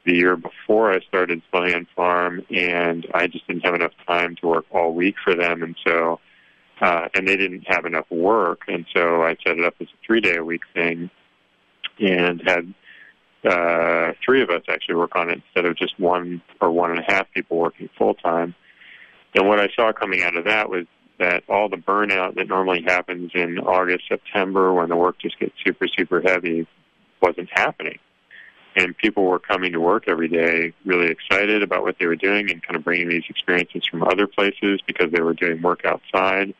the 0.05 0.15
year 0.17 0.37
before 0.37 0.93
I 0.93 1.01
started 1.01 1.43
Slow 1.51 1.65
Hand 1.65 1.87
Farm, 1.95 2.45
and 2.51 3.07
I 3.15 3.29
just 3.29 3.47
didn't 3.47 3.65
have 3.65 3.75
enough 3.75 3.93
time 4.07 4.35
to 4.41 4.49
work 4.49 4.65
all 4.73 4.95
week 4.95 5.15
for 5.23 5.37
them, 5.37 5.63
and 5.63 5.77
so 5.87 6.19
uh, 6.81 7.09
and 7.15 7.29
they 7.29 7.37
didn't 7.37 7.65
have 7.69 7.85
enough 7.85 8.11
work, 8.11 8.63
and 8.67 8.85
so 8.93 9.23
I 9.23 9.37
set 9.47 9.59
it 9.59 9.65
up 9.65 9.75
as 9.81 9.87
a 9.87 10.07
three 10.07 10.21
day 10.21 10.37
a 10.37 10.45
week 10.45 10.63
thing, 10.75 11.09
and 12.01 12.43
had 12.45 12.75
uh, 13.45 14.13
three 14.25 14.43
of 14.43 14.51
us 14.51 14.63
actually 14.69 14.95
work 14.95 15.17
on 15.17 15.31
it 15.31 15.43
instead 15.45 15.65
of 15.65 15.77
just 15.77 15.99
one 15.99 16.43
or 16.61 16.71
one 16.71 16.91
and 16.91 17.01
a 17.01 17.13
half 17.13 17.27
people 17.33 17.59
working 17.59 17.89
full 17.99 18.15
time. 18.15 18.55
And 19.35 19.49
what 19.49 19.59
I 19.59 19.69
saw 19.75 19.93
coming 19.93 20.23
out 20.23 20.37
of 20.37 20.45
that 20.45 20.69
was 20.69 20.87
that 21.19 21.45
all 21.49 21.69
the 21.69 21.77
burnout 21.77 22.35
that 22.37 22.49
normally 22.49 22.83
happens 22.83 23.33
in 23.35 23.59
August, 23.59 24.05
September, 24.09 24.73
when 24.73 24.89
the 24.89 24.97
work 24.97 25.19
just 25.19 25.39
gets 25.39 25.55
super, 25.65 25.87
super 25.89 26.21
heavy, 26.21 26.67
wasn't 27.21 27.49
happening. 27.53 27.99
And 28.75 28.97
people 28.97 29.25
were 29.25 29.39
coming 29.39 29.73
to 29.73 29.81
work 29.81 30.05
every 30.09 30.29
day 30.29 30.73
really 30.85 31.09
excited 31.09 31.63
about 31.63 31.83
what 31.83 31.97
they 31.99 32.07
were 32.07 32.17
doing 32.17 32.51
and 32.51 32.63
kind 32.63 32.77
of 32.77 32.85
bringing 32.85 33.09
these 33.09 33.25
experiences 33.29 33.83
from 33.91 34.03
other 34.03 34.27
places 34.27 34.81
because 34.87 35.13
they 35.13 35.21
were 35.21 35.35
doing 35.35 35.61
work 35.61 35.85
outside 35.85 36.55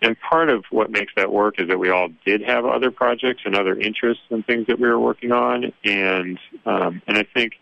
and 0.00 0.16
part 0.20 0.48
of 0.48 0.64
what 0.70 0.90
makes 0.90 1.12
that 1.16 1.32
work 1.32 1.60
is 1.60 1.68
that 1.68 1.78
we 1.78 1.90
all 1.90 2.08
did 2.24 2.42
have 2.42 2.64
other 2.64 2.90
projects 2.90 3.42
and 3.44 3.56
other 3.56 3.78
interests 3.78 4.22
and 4.30 4.46
things 4.46 4.66
that 4.68 4.78
we 4.78 4.88
were 4.88 4.98
working 4.98 5.32
on, 5.32 5.72
and 5.84 6.38
um, 6.66 7.02
and 7.06 7.18
I 7.18 7.24
think 7.34 7.54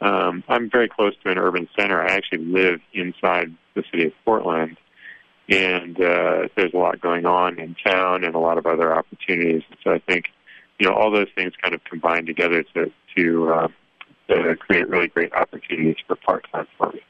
um, 0.00 0.44
I'm 0.48 0.70
very 0.70 0.88
close 0.88 1.14
to 1.24 1.30
an 1.30 1.38
urban 1.38 1.68
center. 1.76 2.00
I 2.00 2.12
actually 2.12 2.44
live 2.44 2.80
inside 2.92 3.54
the 3.74 3.82
city 3.90 4.06
of 4.06 4.12
Portland, 4.24 4.76
and 5.48 5.96
uh, 6.00 6.48
there's 6.56 6.72
a 6.72 6.78
lot 6.78 7.00
going 7.00 7.26
on 7.26 7.58
in 7.58 7.74
town 7.84 8.22
and 8.24 8.34
a 8.34 8.38
lot 8.38 8.58
of 8.58 8.66
other 8.66 8.94
opportunities. 8.94 9.62
So 9.82 9.90
I 9.90 9.98
think 9.98 10.26
you 10.78 10.88
know 10.88 10.94
all 10.94 11.10
those 11.10 11.28
things 11.34 11.52
kind 11.60 11.74
of 11.74 11.82
combine 11.84 12.26
together 12.26 12.62
to 12.74 12.92
to, 13.16 13.52
uh, 13.52 13.68
to 14.28 14.56
create 14.56 14.88
really 14.88 15.08
great 15.08 15.32
opportunities 15.32 15.96
for 16.06 16.16
part-time 16.16 16.66
farming. 16.78 17.00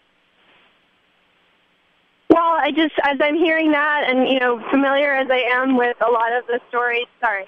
Well, 2.32 2.56
I 2.58 2.70
just, 2.70 2.94
as 3.04 3.18
I'm 3.20 3.34
hearing 3.36 3.72
that, 3.72 4.04
and 4.08 4.26
you 4.26 4.40
know, 4.40 4.58
familiar 4.70 5.12
as 5.14 5.28
I 5.30 5.42
am 5.52 5.76
with 5.76 5.96
a 6.00 6.10
lot 6.10 6.32
of 6.32 6.46
the 6.46 6.60
stories. 6.70 7.06
Sorry, 7.20 7.44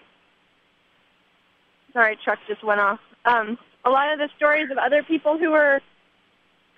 sorry, 1.94 2.18
truck 2.22 2.38
just 2.46 2.62
went 2.62 2.80
off. 2.80 3.00
Um, 3.24 3.56
a 3.86 3.90
lot 3.90 4.12
of 4.12 4.18
the 4.18 4.28
stories 4.36 4.70
of 4.70 4.76
other 4.76 5.02
people 5.02 5.38
who 5.38 5.54
are 5.54 5.80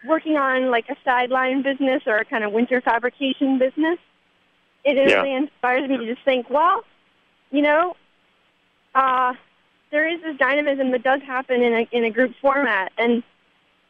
working 0.07 0.37
on 0.37 0.71
like 0.71 0.88
a 0.88 0.97
sideline 1.05 1.62
business 1.62 2.03
or 2.07 2.19
a 2.19 2.25
kind 2.25 2.45
of 2.45 2.53
winter 2.53 2.81
fabrication 2.81 3.59
business. 3.59 3.99
It 4.85 4.97
Yeah. 4.97 5.16
really 5.23 5.35
inspires 5.35 5.88
me 5.88 5.97
to 5.97 6.07
just 6.07 6.25
think, 6.25 6.49
well, 6.49 6.85
you 7.51 7.62
know, 7.62 7.97
uh, 8.95 9.35
there 9.90 10.07
is 10.07 10.23
this 10.23 10.37
dynamism 10.37 10.92
that 10.92 11.03
does 11.03 11.23
happen 11.23 11.61
in 11.61 11.73
a 11.75 11.88
in 11.90 12.05
a 12.05 12.11
group 12.11 12.37
format, 12.40 12.92
and 12.99 13.25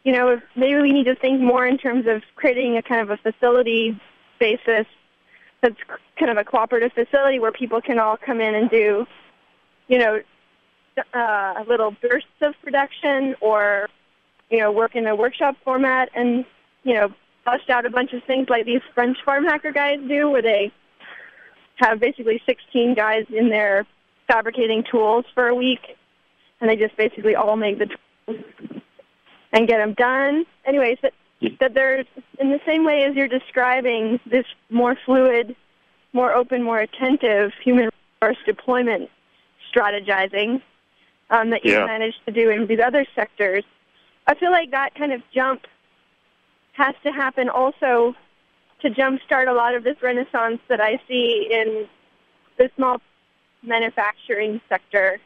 you 0.06 0.12
know, 0.12 0.40
maybe 0.54 0.80
we 0.80 0.92
need 0.92 1.06
to 1.06 1.16
think 1.16 1.40
more 1.40 1.66
in 1.66 1.78
terms 1.78 2.06
of 2.06 2.22
creating 2.36 2.76
a 2.76 2.82
kind 2.82 3.00
of 3.00 3.10
a 3.10 3.16
facility 3.16 4.00
basis 4.38 4.86
that's 5.60 5.74
kind 6.16 6.30
of 6.30 6.36
a 6.36 6.44
cooperative 6.44 6.92
facility 6.92 7.40
where 7.40 7.50
people 7.50 7.80
can 7.80 7.98
all 7.98 8.16
come 8.16 8.40
in 8.40 8.54
and 8.54 8.70
do, 8.70 9.04
you 9.88 9.98
know, 9.98 10.22
uh, 11.12 11.64
little 11.66 11.90
bursts 12.00 12.28
of 12.40 12.54
production 12.62 13.34
or, 13.40 13.88
you 14.48 14.58
know, 14.58 14.70
work 14.70 14.94
in 14.94 15.08
a 15.08 15.16
workshop 15.16 15.56
format 15.64 16.08
and, 16.14 16.44
you 16.84 16.94
know, 16.94 17.12
bust 17.44 17.68
out 17.68 17.84
a 17.84 17.90
bunch 17.90 18.12
of 18.12 18.22
things 18.28 18.48
like 18.48 18.64
these 18.64 18.82
French 18.94 19.18
farm 19.24 19.44
hacker 19.44 19.72
guys 19.72 19.98
do 20.06 20.30
where 20.30 20.42
they 20.42 20.70
have 21.78 21.98
basically 21.98 22.40
16 22.46 22.94
guys 22.94 23.24
in 23.30 23.48
there 23.48 23.84
fabricating 24.28 24.84
tools 24.88 25.24
for 25.34 25.48
a 25.48 25.54
week 25.54 25.96
and 26.60 26.70
they 26.70 26.76
just 26.76 26.96
basically 26.96 27.34
all 27.34 27.56
make 27.56 27.80
the 27.80 27.86
tools 27.86 28.75
and 29.56 29.66
get 29.66 29.78
them 29.78 29.94
done. 29.94 30.44
Anyways, 30.66 30.98
that, 31.02 31.14
that 31.60 31.72
there's, 31.72 32.06
in 32.38 32.50
the 32.50 32.60
same 32.66 32.84
way 32.84 33.04
as 33.04 33.14
you're 33.16 33.26
describing 33.28 34.20
this 34.26 34.44
more 34.68 34.96
fluid, 35.06 35.56
more 36.12 36.34
open, 36.34 36.62
more 36.62 36.78
attentive 36.80 37.52
human 37.64 37.88
resource 38.20 38.36
deployment 38.44 39.08
strategizing 39.74 40.60
um, 41.30 41.50
that 41.50 41.64
you've 41.64 41.74
Yeah. 41.74 41.86
managed 41.86 42.18
to 42.26 42.32
do 42.32 42.50
in 42.50 42.66
these 42.66 42.80
other 42.80 43.06
sectors, 43.14 43.64
I 44.26 44.34
feel 44.34 44.50
like 44.50 44.70
that 44.72 44.94
kind 44.94 45.12
of 45.12 45.22
jump 45.34 45.62
has 46.72 46.94
to 47.04 47.10
happen 47.10 47.48
also 47.48 48.14
to 48.82 48.90
jumpstart 48.90 49.48
a 49.48 49.52
lot 49.54 49.74
of 49.74 49.84
this 49.84 49.96
renaissance 50.02 50.60
that 50.68 50.80
I 50.82 51.00
see 51.08 51.48
in 51.50 51.88
the 52.58 52.70
small 52.76 53.00
manufacturing 53.62 54.60
sector. 54.68 55.18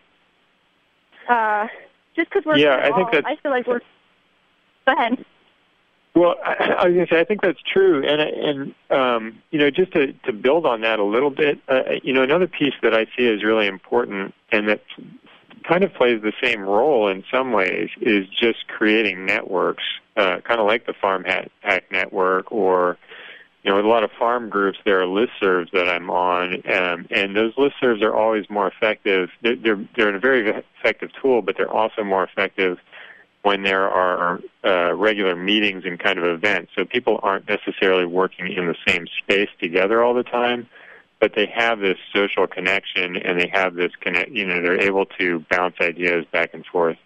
Uh, 1.29 1.67
just 2.15 2.31
because 2.31 2.45
we're 2.45 2.59
Yeah, 2.59 2.77
I 2.77 2.83
think 2.83 2.95
small, 2.95 3.11
that's- 3.11 3.25
I 3.27 3.37
feel 3.43 3.51
like 3.51 3.67
we're. 3.67 3.81
Go 4.91 4.97
ahead. 5.01 5.25
Well, 6.15 6.35
I, 6.45 6.75
I 6.79 6.85
was 6.87 6.95
going 6.95 7.07
to 7.07 7.15
say 7.15 7.21
I 7.21 7.25
think 7.25 7.43
that's 7.43 7.61
true, 7.63 8.05
and 8.05 8.21
and 8.21 8.75
um, 8.91 9.43
you 9.51 9.59
know 9.59 9.71
just 9.71 9.93
to 9.93 10.13
to 10.25 10.33
build 10.33 10.67
on 10.67 10.81
that 10.81 10.99
a 10.99 11.05
little 11.05 11.31
bit, 11.31 11.61
uh, 11.69 11.83
you 12.03 12.13
know 12.13 12.23
another 12.23 12.49
piece 12.49 12.75
that 12.83 12.95
I 12.95 13.07
see 13.17 13.27
is 13.27 13.45
really 13.45 13.69
important, 13.69 14.35
and 14.51 14.69
that 14.69 14.83
kind 15.69 15.85
of 15.85 15.95
plays 15.95 16.21
the 16.23 16.33
same 16.43 16.63
role 16.63 17.07
in 17.07 17.23
some 17.31 17.53
ways, 17.53 17.91
is 18.01 18.27
just 18.29 18.67
creating 18.67 19.25
networks, 19.25 19.85
uh, 20.17 20.41
kind 20.43 20.59
of 20.59 20.67
like 20.67 20.87
the 20.87 20.95
Farm 20.95 21.25
Hack, 21.25 21.85
Network, 21.93 22.51
or 22.51 22.99
you 23.63 23.71
know 23.71 23.77
with 23.77 23.85
a 23.85 23.89
lot 23.89 24.03
of 24.03 24.11
farm 24.19 24.49
groups, 24.49 24.79
there 24.85 25.01
are 25.01 25.07
listservs 25.07 25.71
that 25.71 25.89
I'm 25.89 26.11
on, 26.11 26.55
um, 26.69 27.07
and 27.13 27.37
those 27.37 27.55
listservs 27.55 28.03
are 28.03 28.15
always 28.17 28.51
more 28.51 28.67
effective. 28.67 29.29
They're, 29.43 29.55
they're 29.55 29.89
they're 29.97 30.17
a 30.17 30.19
very 30.19 30.65
effective 30.81 31.11
tool, 31.23 31.41
but 31.41 31.57
they're 31.57 31.71
also 31.71 32.03
more 32.03 32.25
effective 32.25 32.79
when 33.43 33.63
there 33.63 33.89
are 33.89 34.41
uh, 34.65 34.95
regular 34.95 35.35
meetings 35.35 35.85
and 35.87 35.99
kind 35.99 36.19
of 36.19 36.25
events. 36.25 36.73
So 36.77 36.85
people 36.85 37.21
aren't 37.23 37.49
necessarily 37.49 38.05
working 38.05 38.53
in 38.53 38.67
the 38.67 38.77
same 38.87 39.07
space 39.19 39.49
together 39.59 40.03
all 40.03 40.15
the 40.15 40.23
time, 40.23 40.69
but 41.21 41.35
they 41.35 41.47
have 41.47 41.81
this 41.81 41.97
social 42.15 42.47
connection 42.47 43.17
and 43.17 43.41
they 43.41 43.51
have 43.53 43.75
this 43.75 43.93
connect. 44.01 44.31
You 44.31 44.47
know, 44.47 44.61
they're 44.61 44.81
able 44.81 45.07
to 45.19 45.45
bounce 45.51 45.77
ideas 45.81 46.27
back 46.33 46.53
and 46.55 46.65
forth 46.67 46.99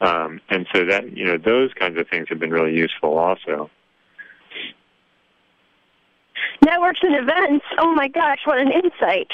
Um, 0.00 0.40
and 0.48 0.66
so 0.72 0.86
that 0.86 1.14
you 1.16 1.24
know 1.26 1.36
those 1.36 1.72
kinds 1.74 1.98
of 1.98 2.08
things 2.08 2.28
have 2.30 2.38
been 2.38 2.50
really 2.50 2.74
useful 2.74 3.18
also. 3.18 3.70
Networks 6.64 7.00
and 7.02 7.16
events. 7.16 7.64
Oh 7.78 7.94
my 7.94 8.08
gosh, 8.08 8.38
what 8.44 8.58
an 8.58 8.72
insight! 8.72 9.30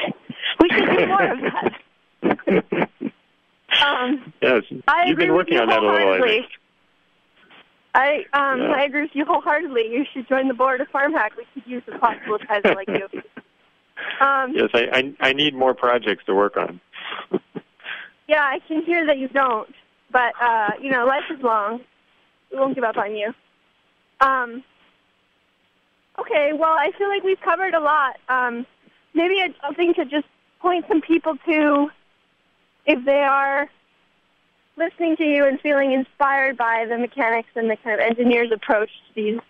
We 0.60 0.68
should 0.70 0.86
do 0.86 1.06
more 1.06 1.32
of 1.32 1.38
that. 1.40 2.90
um, 3.84 4.32
yes, 4.40 4.62
I 4.88 5.06
you've 5.06 5.18
been 5.18 5.34
working 5.34 5.54
you 5.54 5.60
on 5.60 5.68
that 5.68 5.82
a 5.82 5.86
little. 5.86 6.12
I. 6.12 6.46
I 7.94 8.24
um 8.34 8.60
Yeah. 8.60 8.72
I 8.72 8.82
agree 8.84 9.02
with 9.02 9.14
you 9.14 9.24
wholeheartedly. 9.24 9.90
You 9.90 10.04
should 10.12 10.28
join 10.28 10.48
the 10.48 10.54
board 10.54 10.80
of 10.80 10.88
FarmHack. 10.88 11.30
We 11.36 11.46
could 11.54 11.66
use 11.66 11.82
a 11.88 11.92
possibilitizer 11.92 12.74
like 12.74 12.88
you. 12.88 13.08
Um, 14.20 14.52
Yes, 14.54 14.70
I, 14.74 14.88
I 14.92 15.28
I 15.28 15.32
need 15.32 15.54
more 15.54 15.74
projects 15.74 16.24
to 16.26 16.34
work 16.34 16.56
on. 16.56 16.80
Yeah, 18.28 18.42
I 18.42 18.58
can 18.66 18.82
hear 18.82 19.06
that 19.06 19.18
you 19.18 19.28
don't, 19.28 19.72
but 20.10 20.34
uh, 20.40 20.70
you 20.80 20.90
know, 20.90 21.06
life 21.06 21.24
is 21.30 21.40
long. 21.42 21.80
We 22.52 22.58
won't 22.58 22.74
give 22.74 22.84
up 22.84 22.96
on 22.96 23.16
you. 23.16 23.32
Um, 24.20 24.62
okay, 26.18 26.52
well, 26.52 26.72
I 26.72 26.90
feel 26.98 27.08
like 27.08 27.22
we've 27.22 27.40
covered 27.40 27.74
a 27.74 27.80
lot. 27.80 28.16
Um, 28.28 28.66
maybe 29.14 29.34
it's 29.34 29.58
something 29.62 29.94
to 29.94 30.04
just 30.04 30.26
point 30.60 30.84
some 30.88 31.00
people 31.00 31.36
to 31.46 31.90
if 32.86 33.04
they 33.04 33.22
are 33.22 33.68
listening 34.76 35.16
to 35.16 35.24
you 35.24 35.46
and 35.46 35.60
feeling 35.60 35.92
inspired 35.92 36.56
by 36.56 36.86
the 36.88 36.98
mechanics 36.98 37.48
and 37.54 37.70
the 37.70 37.76
kind 37.76 38.00
of 38.00 38.06
engineer's 38.06 38.52
approach 38.52 38.90
to 39.08 39.14
these 39.14 39.40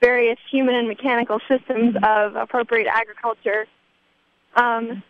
various 0.00 0.38
human 0.50 0.74
and 0.74 0.88
mechanical 0.88 1.38
systems 1.48 1.96
of 2.02 2.36
appropriate 2.36 2.86
agriculture. 2.86 3.66
Um, 4.56 5.02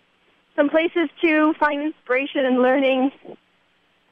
some 0.57 0.69
places 0.69 1.09
to 1.23 1.53
find 1.59 1.83
inspiration 1.83 2.45
and 2.45 2.63
learning 2.63 3.11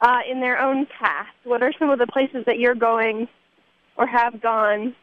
uh, 0.01 0.21
in 0.29 0.41
their 0.41 0.61
own 0.61 0.87
path. 0.87 1.29
What 1.45 1.63
are 1.63 1.73
some 1.79 1.91
of 1.91 1.99
the 1.99 2.07
places 2.07 2.45
that 2.47 2.59
you're 2.59 2.75
going 2.75 3.29
or 3.97 4.07
have 4.07 4.41
gone 4.41 4.95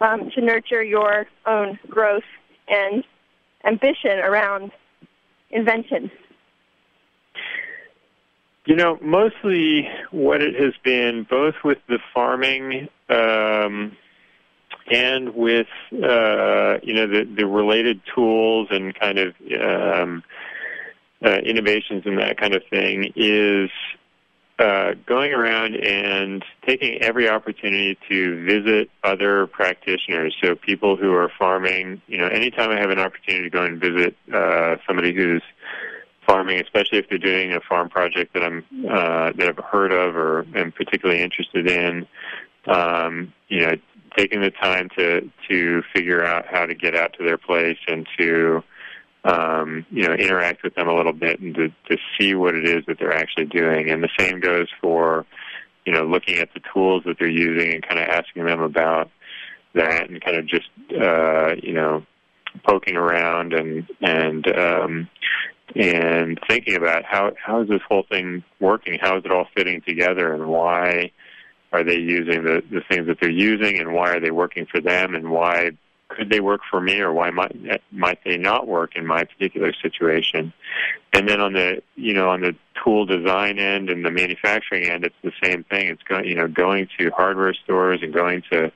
um, 0.00 0.30
to 0.34 0.40
nurture 0.40 0.82
your 0.82 1.26
own 1.46 1.78
growth 1.88 2.24
and 2.68 3.04
ambition 3.64 4.18
around 4.18 4.72
invention? 5.50 6.10
You 8.64 8.76
know, 8.76 8.98
mostly 9.02 9.88
what 10.12 10.40
it 10.40 10.54
has 10.54 10.74
been, 10.84 11.26
both 11.28 11.54
with 11.64 11.78
the 11.88 11.98
farming 12.14 12.88
um, 13.08 13.96
and 14.90 15.34
with 15.34 15.66
uh, 15.92 16.78
you 16.82 16.94
know 16.94 17.06
the, 17.06 17.28
the 17.36 17.46
related 17.46 18.00
tools 18.14 18.68
and 18.70 18.94
kind 18.94 19.18
of 19.18 19.34
um, 19.60 20.22
uh, 21.24 21.38
innovations 21.38 22.04
and 22.06 22.18
that 22.18 22.38
kind 22.38 22.54
of 22.54 22.62
thing, 22.70 23.12
is 23.16 23.70
uh, 24.58 24.92
going 25.06 25.32
around 25.32 25.74
and 25.74 26.44
taking 26.64 27.02
every 27.02 27.28
opportunity 27.28 27.98
to 28.08 28.44
visit 28.44 28.90
other 29.02 29.46
practitioners. 29.48 30.36
So 30.42 30.54
people 30.54 30.96
who 30.96 31.12
are 31.14 31.32
farming. 31.36 32.00
You 32.06 32.18
know, 32.18 32.28
anytime 32.28 32.70
I 32.70 32.78
have 32.78 32.90
an 32.90 33.00
opportunity 33.00 33.44
to 33.44 33.50
go 33.50 33.64
and 33.64 33.80
visit 33.80 34.16
uh, 34.32 34.76
somebody 34.86 35.12
who's 35.14 35.42
farming, 36.26 36.60
especially 36.60 36.98
if 36.98 37.08
they're 37.08 37.18
doing 37.18 37.52
a 37.52 37.60
farm 37.60 37.88
project 37.88 38.34
that 38.34 38.42
I'm 38.42 38.64
uh, 38.88 39.32
that 39.36 39.48
I've 39.48 39.64
heard 39.64 39.92
of 39.92 40.16
or 40.16 40.46
am 40.54 40.72
particularly 40.72 41.20
interested 41.20 41.68
in. 41.68 42.06
Um, 42.66 43.32
you 43.48 43.60
know, 43.60 43.74
taking 44.16 44.40
the 44.40 44.50
time 44.50 44.88
to 44.96 45.28
to 45.48 45.82
figure 45.94 46.24
out 46.24 46.46
how 46.46 46.66
to 46.66 46.74
get 46.74 46.94
out 46.96 47.14
to 47.18 47.24
their 47.24 47.38
place 47.38 47.78
and 47.88 48.06
to 48.18 48.62
um, 49.24 49.86
you 49.90 50.06
know 50.06 50.14
interact 50.14 50.62
with 50.62 50.74
them 50.74 50.88
a 50.88 50.94
little 50.94 51.12
bit 51.12 51.40
and 51.40 51.54
to, 51.54 51.68
to 51.88 51.96
see 52.18 52.34
what 52.34 52.54
it 52.54 52.64
is 52.64 52.84
that 52.86 52.98
they're 52.98 53.16
actually 53.16 53.46
doing. 53.46 53.90
And 53.90 54.02
the 54.02 54.10
same 54.18 54.40
goes 54.40 54.68
for 54.80 55.26
you 55.86 55.92
know 55.92 56.04
looking 56.04 56.38
at 56.38 56.52
the 56.54 56.60
tools 56.72 57.02
that 57.06 57.16
they're 57.18 57.28
using 57.28 57.72
and 57.72 57.86
kind 57.86 58.00
of 58.00 58.08
asking 58.08 58.46
them 58.46 58.60
about 58.60 59.10
that 59.74 60.08
and 60.08 60.22
kind 60.22 60.36
of 60.36 60.46
just 60.46 60.68
uh, 61.00 61.54
you 61.62 61.72
know 61.72 62.04
poking 62.64 62.96
around 62.96 63.52
and 63.52 63.86
and 64.00 64.46
um, 64.56 65.08
and 65.74 66.38
thinking 66.48 66.76
about 66.76 67.04
how 67.04 67.32
how 67.42 67.62
is 67.62 67.68
this 67.68 67.80
whole 67.88 68.04
thing 68.10 68.44
working? 68.60 68.98
How 69.00 69.18
is 69.18 69.24
it 69.24 69.32
all 69.32 69.46
fitting 69.54 69.80
together, 69.82 70.32
and 70.32 70.46
why 70.46 71.12
are 71.72 71.84
they 71.84 71.98
using 71.98 72.44
the 72.44 72.62
the 72.70 72.82
things 72.88 73.06
that 73.06 73.18
they're 73.20 73.30
using, 73.30 73.78
and 73.78 73.92
why 73.92 74.10
are 74.10 74.20
they 74.20 74.30
working 74.30 74.66
for 74.66 74.80
them, 74.80 75.14
and 75.14 75.30
why 75.30 75.70
could 76.08 76.30
they 76.30 76.40
work 76.40 76.60
for 76.70 76.80
me, 76.80 77.00
or 77.00 77.12
why 77.12 77.30
might 77.30 77.56
might 77.90 78.18
they 78.24 78.36
not 78.36 78.66
work 78.66 78.96
in 78.96 79.06
my 79.06 79.24
particular 79.24 79.72
situation? 79.80 80.52
And 81.12 81.28
then 81.28 81.40
on 81.40 81.54
the 81.54 81.82
you 81.96 82.12
know 82.12 82.28
on 82.28 82.42
the 82.42 82.54
tool 82.84 83.06
design 83.06 83.58
end 83.58 83.88
and 83.88 84.04
the 84.04 84.10
manufacturing 84.10 84.84
end, 84.84 85.04
it's 85.04 85.14
the 85.22 85.32
same 85.42 85.64
thing. 85.64 85.88
It's 85.88 86.02
going 86.02 86.26
you 86.26 86.34
know 86.34 86.48
going 86.48 86.88
to 86.98 87.10
hardware 87.10 87.54
stores 87.54 88.00
and 88.02 88.12
going 88.12 88.42
to 88.52 88.70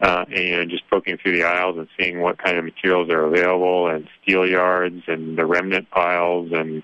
uh, 0.00 0.24
and 0.34 0.70
just 0.70 0.88
poking 0.88 1.18
through 1.18 1.36
the 1.36 1.44
aisles 1.44 1.76
and 1.76 1.88
seeing 1.98 2.20
what 2.20 2.38
kind 2.38 2.56
of 2.56 2.64
materials 2.64 3.10
are 3.10 3.24
available 3.24 3.88
and 3.88 4.08
steel 4.22 4.46
yards 4.46 5.02
and 5.06 5.36
the 5.36 5.44
remnant 5.44 5.90
piles 5.90 6.50
and 6.52 6.82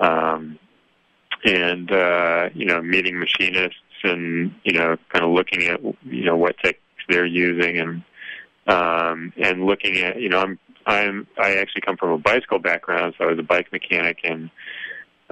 um, 0.00 0.58
and 1.44 1.92
uh, 1.92 2.48
you 2.54 2.66
know 2.66 2.80
meeting 2.82 3.18
machinists 3.18 3.76
and 4.02 4.54
you 4.64 4.72
know 4.72 4.96
kind 5.10 5.24
of 5.24 5.30
looking 5.30 5.64
at 5.64 5.82
you 6.04 6.24
know 6.24 6.36
what 6.36 6.56
techniques 6.58 7.04
they're 7.08 7.26
using 7.26 7.78
and 7.78 8.02
um, 8.66 9.32
and 9.36 9.64
looking 9.64 9.98
at 9.98 10.20
you 10.20 10.28
know 10.28 10.40
I'm 10.40 10.58
I'm 10.86 11.26
I 11.38 11.56
actually 11.56 11.82
come 11.82 11.96
from 11.96 12.10
a 12.10 12.18
bicycle 12.18 12.58
background 12.58 13.14
so 13.16 13.24
I 13.24 13.28
was 13.28 13.38
a 13.38 13.44
bike 13.44 13.70
mechanic 13.72 14.18
and 14.24 14.50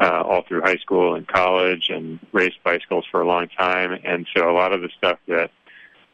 uh, 0.00 0.22
all 0.24 0.42
through 0.42 0.60
high 0.60 0.76
school 0.76 1.14
and 1.14 1.26
college 1.26 1.88
and 1.88 2.18
raced 2.32 2.62
bicycles 2.62 3.04
for 3.10 3.20
a 3.20 3.26
long 3.26 3.48
time. 3.48 3.98
And 4.04 4.26
so 4.36 4.48
a 4.48 4.52
lot 4.52 4.72
of 4.72 4.80
the 4.80 4.90
stuff 4.96 5.18
that 5.26 5.50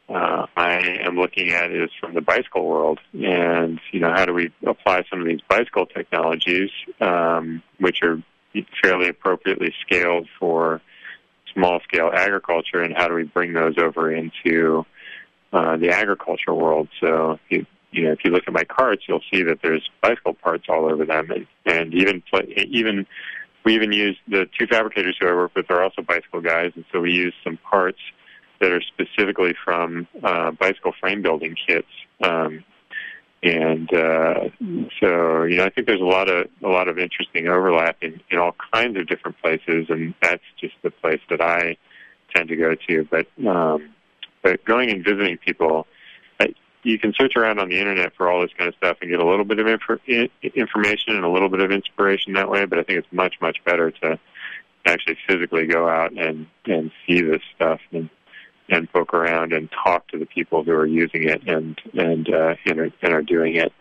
uh, 0.08 0.46
I 0.56 0.98
am 1.02 1.16
looking 1.16 1.50
at 1.50 1.70
is 1.70 1.90
from 1.98 2.14
the 2.14 2.20
bicycle 2.20 2.66
world, 2.66 3.00
and 3.14 3.80
you 3.90 4.00
know 4.00 4.10
how 4.10 4.26
do 4.26 4.34
we 4.34 4.52
apply 4.66 5.04
some 5.08 5.20
of 5.20 5.26
these 5.26 5.40
bicycle 5.48 5.86
technologies, 5.86 6.70
um, 7.00 7.62
which 7.78 8.02
are 8.02 8.22
fairly 8.82 9.08
appropriately 9.08 9.72
scaled 9.80 10.28
for 10.38 10.82
small 11.54 11.80
scale 11.80 12.10
agriculture, 12.12 12.82
and 12.82 12.94
how 12.94 13.08
do 13.08 13.14
we 13.14 13.22
bring 13.22 13.54
those 13.54 13.78
over 13.78 14.12
into 14.12 14.84
uh, 15.52 15.76
the 15.78 15.88
agriculture 15.88 16.52
world? 16.52 16.88
So 17.00 17.38
you, 17.48 17.64
you 17.90 18.04
know 18.04 18.12
if 18.12 18.18
you 18.24 18.30
look 18.30 18.44
at 18.46 18.52
my 18.52 18.64
carts, 18.64 19.04
you'll 19.08 19.22
see 19.32 19.42
that 19.44 19.60
there's 19.62 19.88
bicycle 20.02 20.34
parts 20.34 20.66
all 20.68 20.84
over 20.84 21.06
them, 21.06 21.30
and, 21.30 21.46
and 21.64 21.94
even 21.94 22.22
even 22.56 23.06
we 23.64 23.74
even 23.74 23.90
use 23.90 24.18
the 24.28 24.46
two 24.58 24.66
fabricators 24.66 25.16
who 25.18 25.28
I 25.28 25.32
work 25.32 25.54
with 25.54 25.70
are 25.70 25.82
also 25.82 26.02
bicycle 26.02 26.42
guys, 26.42 26.72
and 26.74 26.84
so 26.92 27.00
we 27.00 27.12
use 27.12 27.32
some 27.42 27.56
parts 27.56 28.00
that 28.60 28.70
are 28.70 28.82
specifically 28.82 29.54
from 29.64 30.06
uh, 30.22 30.50
bicycle 30.52 30.92
frame 31.00 31.22
building 31.22 31.56
kits. 31.66 31.88
Um, 32.22 32.64
and 33.42 33.92
uh, 33.92 34.48
so, 35.00 35.42
you 35.42 35.58
know, 35.58 35.64
I 35.64 35.70
think 35.70 35.86
there's 35.86 36.00
a 36.00 36.04
lot 36.04 36.30
of 36.30 36.48
a 36.62 36.68
lot 36.68 36.88
of 36.88 36.98
interesting 36.98 37.46
overlap 37.46 37.98
in, 38.00 38.20
in 38.30 38.38
all 38.38 38.56
kinds 38.72 38.96
of 38.98 39.06
different 39.06 39.36
places, 39.42 39.86
and 39.90 40.14
that's 40.22 40.42
just 40.58 40.74
the 40.82 40.90
place 40.90 41.20
that 41.28 41.42
I 41.42 41.76
tend 42.34 42.48
to 42.48 42.56
go 42.56 42.74
to. 42.74 43.04
But 43.10 43.26
um, 43.46 43.90
but 44.42 44.64
going 44.64 44.90
and 44.90 45.04
visiting 45.04 45.36
people, 45.36 45.86
I, 46.40 46.54
you 46.84 46.98
can 46.98 47.12
search 47.12 47.36
around 47.36 47.58
on 47.58 47.68
the 47.68 47.78
internet 47.78 48.14
for 48.16 48.30
all 48.30 48.40
this 48.40 48.50
kind 48.56 48.68
of 48.68 48.74
stuff 48.76 48.96
and 49.02 49.10
get 49.10 49.20
a 49.20 49.26
little 49.26 49.44
bit 49.44 49.58
of 49.58 49.66
infor- 49.66 50.00
i- 50.08 50.50
information 50.54 51.14
and 51.14 51.24
a 51.24 51.28
little 51.28 51.50
bit 51.50 51.60
of 51.60 51.70
inspiration 51.70 52.32
that 52.34 52.48
way. 52.48 52.64
But 52.64 52.78
I 52.78 52.82
think 52.84 52.98
it's 53.00 53.12
much 53.12 53.34
much 53.42 53.58
better 53.66 53.90
to 53.90 54.18
actually 54.86 55.18
physically 55.28 55.66
go 55.66 55.86
out 55.86 56.12
and 56.12 56.46
and 56.64 56.90
see 57.06 57.20
this 57.20 57.42
stuff 57.54 57.80
and 57.92 58.08
and 58.68 58.90
poke 58.92 59.12
around 59.12 59.52
and 59.52 59.68
talk 59.70 60.08
to 60.08 60.18
the 60.18 60.26
people 60.26 60.64
who 60.64 60.72
are 60.72 60.86
using 60.86 61.28
it 61.28 61.42
and 61.46 61.80
and 61.94 62.32
uh, 62.32 62.54
and, 62.66 62.78
are, 62.78 62.90
and 63.02 63.12
are 63.12 63.22
doing 63.22 63.56
it. 63.56 63.72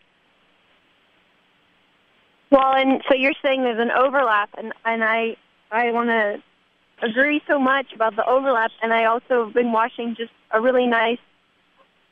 Well, 2.52 2.74
and 2.76 3.02
so 3.10 3.16
you're 3.16 3.34
saying 3.42 3.64
there's 3.64 3.80
an 3.80 3.92
overlap, 3.92 4.50
and 4.58 4.74
and 4.86 5.04
I 5.04 5.38
I 5.72 5.92
want 5.92 6.10
to 6.10 6.42
agree 7.02 7.42
so 7.48 7.60
much 7.60 7.88
about 7.94 8.16
the 8.16 8.26
overlap, 8.26 8.72
and 8.82 8.94
I 8.94 9.06
also 9.06 9.46
have 9.46 9.54
been 9.54 9.72
watching 9.72 10.16
just 10.16 10.32
a 10.52 10.62
really 10.62 10.88
nice 10.88 11.20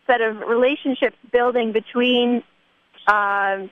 set 0.07 0.21
of 0.21 0.39
relationships 0.39 1.15
building 1.31 1.71
between 1.71 2.43
uh, 3.07 3.67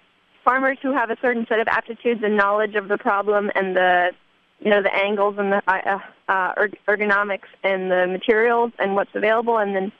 farmers 0.45 0.77
who 0.81 0.93
have 0.93 1.09
a 1.09 1.17
certain 1.21 1.45
set 1.47 1.59
of 1.59 1.67
aptitudes 1.67 2.21
and 2.23 2.37
knowledge 2.37 2.75
of 2.75 2.87
the 2.87 2.97
problem 2.97 3.51
and 3.55 3.75
the 3.75 4.11
you 4.59 4.69
know 4.69 4.81
the 4.81 4.93
angles 4.93 5.35
and 5.37 5.51
the 5.51 5.61
uh, 5.67 5.99
uh, 6.27 6.53
ergonomics 6.87 7.47
and 7.63 7.89
the 7.89 8.07
materials 8.07 8.71
and 8.79 8.95
what's 8.95 9.11
available, 9.13 9.57
and 9.57 9.75
then 9.75 9.91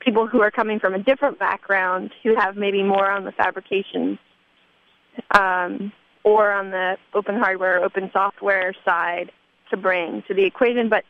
people 0.00 0.26
who 0.26 0.40
are 0.42 0.50
coming 0.50 0.78
from 0.78 0.94
a 0.94 0.98
different 0.98 1.38
background 1.38 2.10
who 2.22 2.34
have 2.34 2.56
maybe 2.56 2.82
more 2.82 3.10
on 3.10 3.24
the 3.24 3.32
fabrication 3.32 4.18
um, 5.30 5.92
or 6.22 6.52
on 6.52 6.70
the 6.70 6.96
open 7.14 7.36
hardware, 7.36 7.82
open 7.82 8.10
software 8.12 8.74
side 8.84 9.30
to 9.70 9.76
bring 9.76 10.22
to 10.28 10.34
the 10.34 10.44
equation. 10.44 10.88
But 10.88 11.04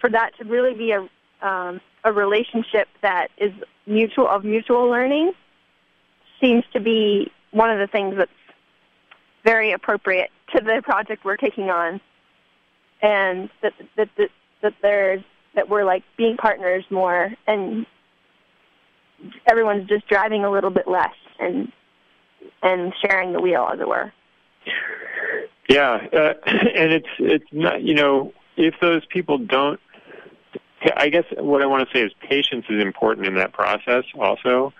for 0.00 0.08
that 0.10 0.30
to 0.38 0.44
really 0.44 0.74
be 0.74 0.92
a 0.92 1.08
um, 1.46 1.80
a 2.04 2.12
relationship 2.12 2.88
that 3.02 3.28
is 3.38 3.52
mutual 3.86 4.28
of 4.28 4.44
mutual 4.44 4.88
learning 4.88 5.32
seems 6.40 6.64
to 6.72 6.80
be 6.80 7.30
one 7.50 7.70
of 7.70 7.78
the 7.78 7.86
things 7.86 8.16
that's 8.16 8.30
very 9.44 9.72
appropriate 9.72 10.30
to 10.54 10.62
the 10.62 10.80
project 10.82 11.24
we're 11.24 11.36
taking 11.36 11.70
on, 11.70 12.00
and 13.02 13.48
that 13.62 13.72
that, 13.96 14.08
that 14.16 14.30
that 14.62 14.74
there's 14.82 15.22
that 15.54 15.68
we're 15.68 15.84
like 15.84 16.04
being 16.16 16.36
partners 16.36 16.84
more 16.90 17.30
and 17.46 17.86
everyone's 19.46 19.88
just 19.88 20.06
driving 20.08 20.44
a 20.44 20.50
little 20.50 20.70
bit 20.70 20.86
less 20.86 21.14
and 21.38 21.72
and 22.62 22.92
sharing 23.00 23.32
the 23.32 23.40
wheel 23.40 23.68
as 23.72 23.80
it 23.80 23.88
were. 23.88 24.12
Yeah, 25.68 26.06
uh, 26.12 26.34
and 26.46 26.92
it's 26.92 27.08
it's 27.18 27.52
not 27.52 27.82
you 27.82 27.94
know 27.94 28.32
if 28.56 28.74
those 28.80 29.04
people 29.06 29.38
don't. 29.38 29.80
I 30.96 31.08
guess 31.08 31.24
what 31.36 31.60
I 31.60 31.66
want 31.66 31.88
to 31.88 31.92
say 31.92 32.04
is 32.04 32.12
patience 32.20 32.66
is 32.70 32.80
important 32.80 33.26
in 33.26 33.34
that 33.34 33.52
process 33.52 34.04
also. 34.18 34.72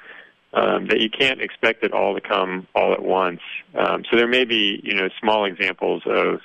Um, 0.54 0.86
that 0.86 0.98
you 1.00 1.10
can't 1.10 1.42
expect 1.42 1.84
it 1.84 1.92
all 1.92 2.14
to 2.14 2.22
come 2.22 2.66
all 2.74 2.94
at 2.94 3.02
once. 3.02 3.40
Um, 3.74 4.04
so 4.10 4.16
there 4.16 4.26
may 4.26 4.46
be, 4.46 4.80
you 4.82 4.94
know, 4.94 5.10
small 5.20 5.44
examples 5.44 6.04
of 6.06 6.40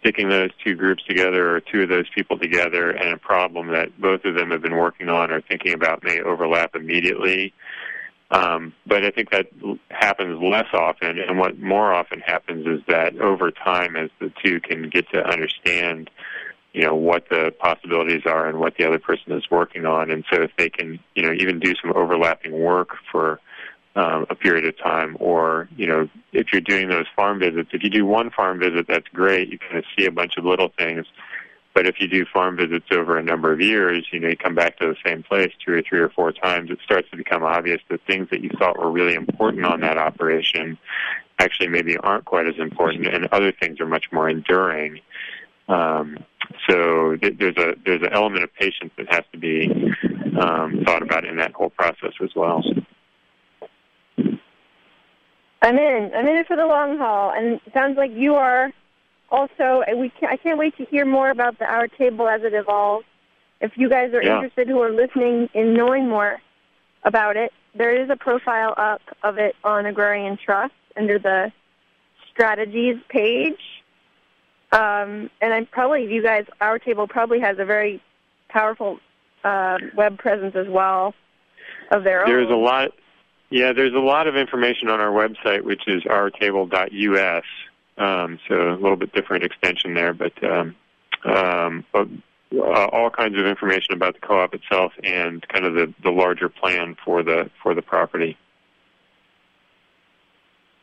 sticking 0.00 0.28
those 0.28 0.50
two 0.64 0.74
groups 0.74 1.02
together 1.04 1.54
or 1.54 1.60
two 1.60 1.82
of 1.82 1.88
those 1.88 2.06
people 2.14 2.38
together 2.38 2.90
and 2.90 3.12
a 3.12 3.18
problem 3.18 3.68
that 3.68 3.98
both 4.00 4.24
of 4.24 4.34
them 4.34 4.50
have 4.50 4.62
been 4.62 4.76
working 4.76 5.08
on 5.08 5.30
or 5.30 5.40
thinking 5.42 5.74
about 5.74 6.02
may 6.02 6.20
overlap 6.20 6.74
immediately. 6.74 7.52
Um, 8.30 8.72
but 8.86 9.04
I 9.04 9.10
think 9.10 9.30
that 9.30 9.48
happens 9.90 10.40
less 10.40 10.68
often, 10.72 11.18
and 11.18 11.38
what 11.38 11.58
more 11.58 11.92
often 11.92 12.20
happens 12.20 12.66
is 12.66 12.80
that 12.86 13.18
over 13.18 13.50
time, 13.50 13.96
as 13.96 14.08
the 14.20 14.32
two 14.42 14.60
can 14.60 14.88
get 14.88 15.10
to 15.10 15.18
understand, 15.18 16.10
you 16.72 16.82
know, 16.82 16.94
what 16.94 17.28
the 17.28 17.52
possibilities 17.58 18.22
are 18.26 18.48
and 18.48 18.60
what 18.60 18.76
the 18.76 18.86
other 18.86 19.00
person 19.00 19.32
is 19.32 19.50
working 19.50 19.84
on, 19.84 20.12
and 20.12 20.24
so 20.32 20.42
if 20.42 20.52
they 20.56 20.70
can, 20.70 21.00
you 21.16 21.22
know, 21.24 21.32
even 21.32 21.58
do 21.58 21.74
some 21.82 21.92
overlapping 21.96 22.52
work 22.52 22.90
for 23.10 23.40
um, 23.96 24.26
a 24.30 24.34
period 24.34 24.64
of 24.66 24.78
time, 24.78 25.16
or 25.20 25.68
you 25.76 25.86
know, 25.86 26.08
if 26.32 26.48
you're 26.52 26.60
doing 26.60 26.88
those 26.88 27.06
farm 27.16 27.38
visits, 27.40 27.70
if 27.72 27.82
you 27.82 27.90
do 27.90 28.06
one 28.06 28.30
farm 28.30 28.58
visit, 28.58 28.86
that's 28.88 29.08
great. 29.08 29.48
You 29.48 29.58
kind 29.58 29.78
of 29.78 29.84
see 29.98 30.06
a 30.06 30.12
bunch 30.12 30.36
of 30.36 30.44
little 30.44 30.72
things 30.78 31.06
but 31.72 31.86
if 31.86 32.00
you 32.00 32.08
do 32.08 32.24
farm 32.32 32.56
visits 32.56 32.86
over 32.92 33.16
a 33.16 33.22
number 33.22 33.52
of 33.52 33.60
years, 33.60 34.06
you 34.12 34.18
know, 34.18 34.28
you 34.28 34.36
come 34.36 34.54
back 34.54 34.78
to 34.78 34.86
the 34.86 34.96
same 35.06 35.22
place 35.22 35.52
two 35.64 35.72
or 35.72 35.82
three 35.82 36.00
or 36.00 36.08
four 36.08 36.32
times, 36.32 36.70
it 36.70 36.78
starts 36.84 37.08
to 37.10 37.16
become 37.16 37.44
obvious 37.44 37.80
that 37.88 38.00
things 38.06 38.28
that 38.30 38.42
you 38.42 38.50
thought 38.58 38.78
were 38.78 38.90
really 38.90 39.14
important 39.14 39.64
on 39.64 39.80
that 39.80 39.96
operation 39.96 40.76
actually 41.38 41.68
maybe 41.68 41.96
aren't 41.98 42.24
quite 42.24 42.46
as 42.46 42.58
important, 42.58 43.06
and 43.06 43.26
other 43.26 43.52
things 43.52 43.80
are 43.80 43.86
much 43.86 44.06
more 44.12 44.28
enduring. 44.28 45.00
Um, 45.68 46.18
so 46.68 47.16
th- 47.16 47.38
there's 47.38 47.56
a 47.56 47.76
there's 47.84 48.02
an 48.02 48.12
element 48.12 48.42
of 48.42 48.52
patience 48.52 48.92
that 48.98 49.12
has 49.12 49.24
to 49.32 49.38
be 49.38 49.70
um, 50.38 50.82
thought 50.84 51.02
about 51.02 51.24
in 51.24 51.36
that 51.36 51.52
whole 51.52 51.70
process 51.70 52.12
as 52.22 52.30
well. 52.34 52.62
I'm 55.62 55.78
in. 55.78 56.12
I'm 56.14 56.26
in 56.26 56.36
it 56.36 56.46
for 56.46 56.56
the 56.56 56.66
long 56.66 56.98
haul, 56.98 57.32
and 57.32 57.60
it 57.66 57.72
sounds 57.72 57.96
like 57.96 58.12
you 58.12 58.34
are 58.36 58.72
also, 59.30 59.82
we 59.96 60.10
can, 60.10 60.28
I 60.30 60.36
can't 60.36 60.58
wait 60.58 60.76
to 60.78 60.84
hear 60.86 61.04
more 61.04 61.30
about 61.30 61.58
the 61.58 61.64
Our 61.66 61.86
Table 61.86 62.28
as 62.28 62.42
it 62.42 62.54
evolves. 62.54 63.04
If 63.60 63.76
you 63.76 63.88
guys 63.88 64.12
are 64.14 64.22
Yeah. 64.22 64.36
interested 64.36 64.68
who 64.68 64.80
are 64.82 64.90
listening 64.90 65.48
in 65.54 65.74
knowing 65.74 66.08
more 66.08 66.40
about 67.04 67.36
it, 67.36 67.52
there 67.74 67.92
is 67.92 68.10
a 68.10 68.16
profile 68.16 68.74
up 68.76 69.02
of 69.22 69.38
it 69.38 69.54
on 69.62 69.86
Agrarian 69.86 70.36
Trust 70.36 70.72
under 70.96 71.18
the 71.18 71.52
strategies 72.30 72.96
page. 73.08 73.60
Um, 74.72 75.30
and 75.40 75.52
I'm 75.52 75.66
probably, 75.66 76.12
you 76.12 76.22
guys, 76.22 76.46
Our 76.60 76.78
Table 76.78 77.06
probably 77.06 77.40
has 77.40 77.58
a 77.58 77.64
very 77.64 78.00
powerful 78.48 78.98
uh, 79.44 79.78
web 79.94 80.18
presence 80.18 80.56
as 80.56 80.68
well 80.68 81.14
of 81.90 82.02
their 82.02 82.22
own. 82.22 82.30
There's 82.30 82.50
a 82.50 82.56
lot. 82.56 82.92
Yeah, 83.50 83.72
there's 83.72 83.94
a 83.94 83.98
lot 83.98 84.28
of 84.28 84.36
information 84.36 84.88
on 84.88 85.00
our 85.00 85.10
website, 85.10 85.62
which 85.62 85.88
is 85.88 86.04
ourtable.us. 86.04 87.44
Um, 87.98 88.38
so 88.48 88.54
a 88.54 88.74
little 88.74 88.96
bit 88.96 89.12
different 89.12 89.44
extension 89.44 89.94
there, 89.94 90.14
but 90.14 90.32
um, 90.42 90.76
um, 91.24 91.84
but, 91.92 92.08
uh, 92.56 92.86
all 92.86 93.10
kinds 93.10 93.38
of 93.38 93.44
information 93.44 93.92
about 93.92 94.14
the 94.14 94.20
co-op 94.20 94.54
itself 94.54 94.92
and 95.04 95.46
kind 95.48 95.66
of 95.66 95.74
the, 95.74 95.92
the 96.02 96.10
larger 96.10 96.48
plan 96.48 96.96
for 97.04 97.22
the 97.22 97.50
for 97.62 97.74
the 97.74 97.82
property. 97.82 98.38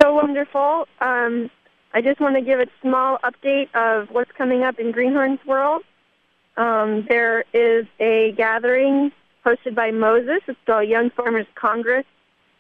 So 0.02 0.14
wonderful. 0.14 0.88
Um, 1.02 1.50
I 1.94 2.02
just 2.02 2.20
want 2.20 2.36
to 2.36 2.42
give 2.42 2.60
a 2.60 2.68
small 2.82 3.18
update 3.24 3.74
of 3.74 4.10
what's 4.12 4.32
coming 4.34 4.64
up 4.64 4.78
in 4.78 4.92
Greenhorn's 4.92 5.44
world. 5.46 5.84
Um, 6.58 7.06
there 7.08 7.46
is 7.54 7.88
a 8.00 8.34
gathering 8.34 9.12
hosted 9.46 9.74
by 9.74 9.92
Moses. 9.92 10.42
It's 10.48 10.60
the 10.68 10.80
Young 10.80 11.10
Farmers 11.10 11.48
Congress. 11.56 12.06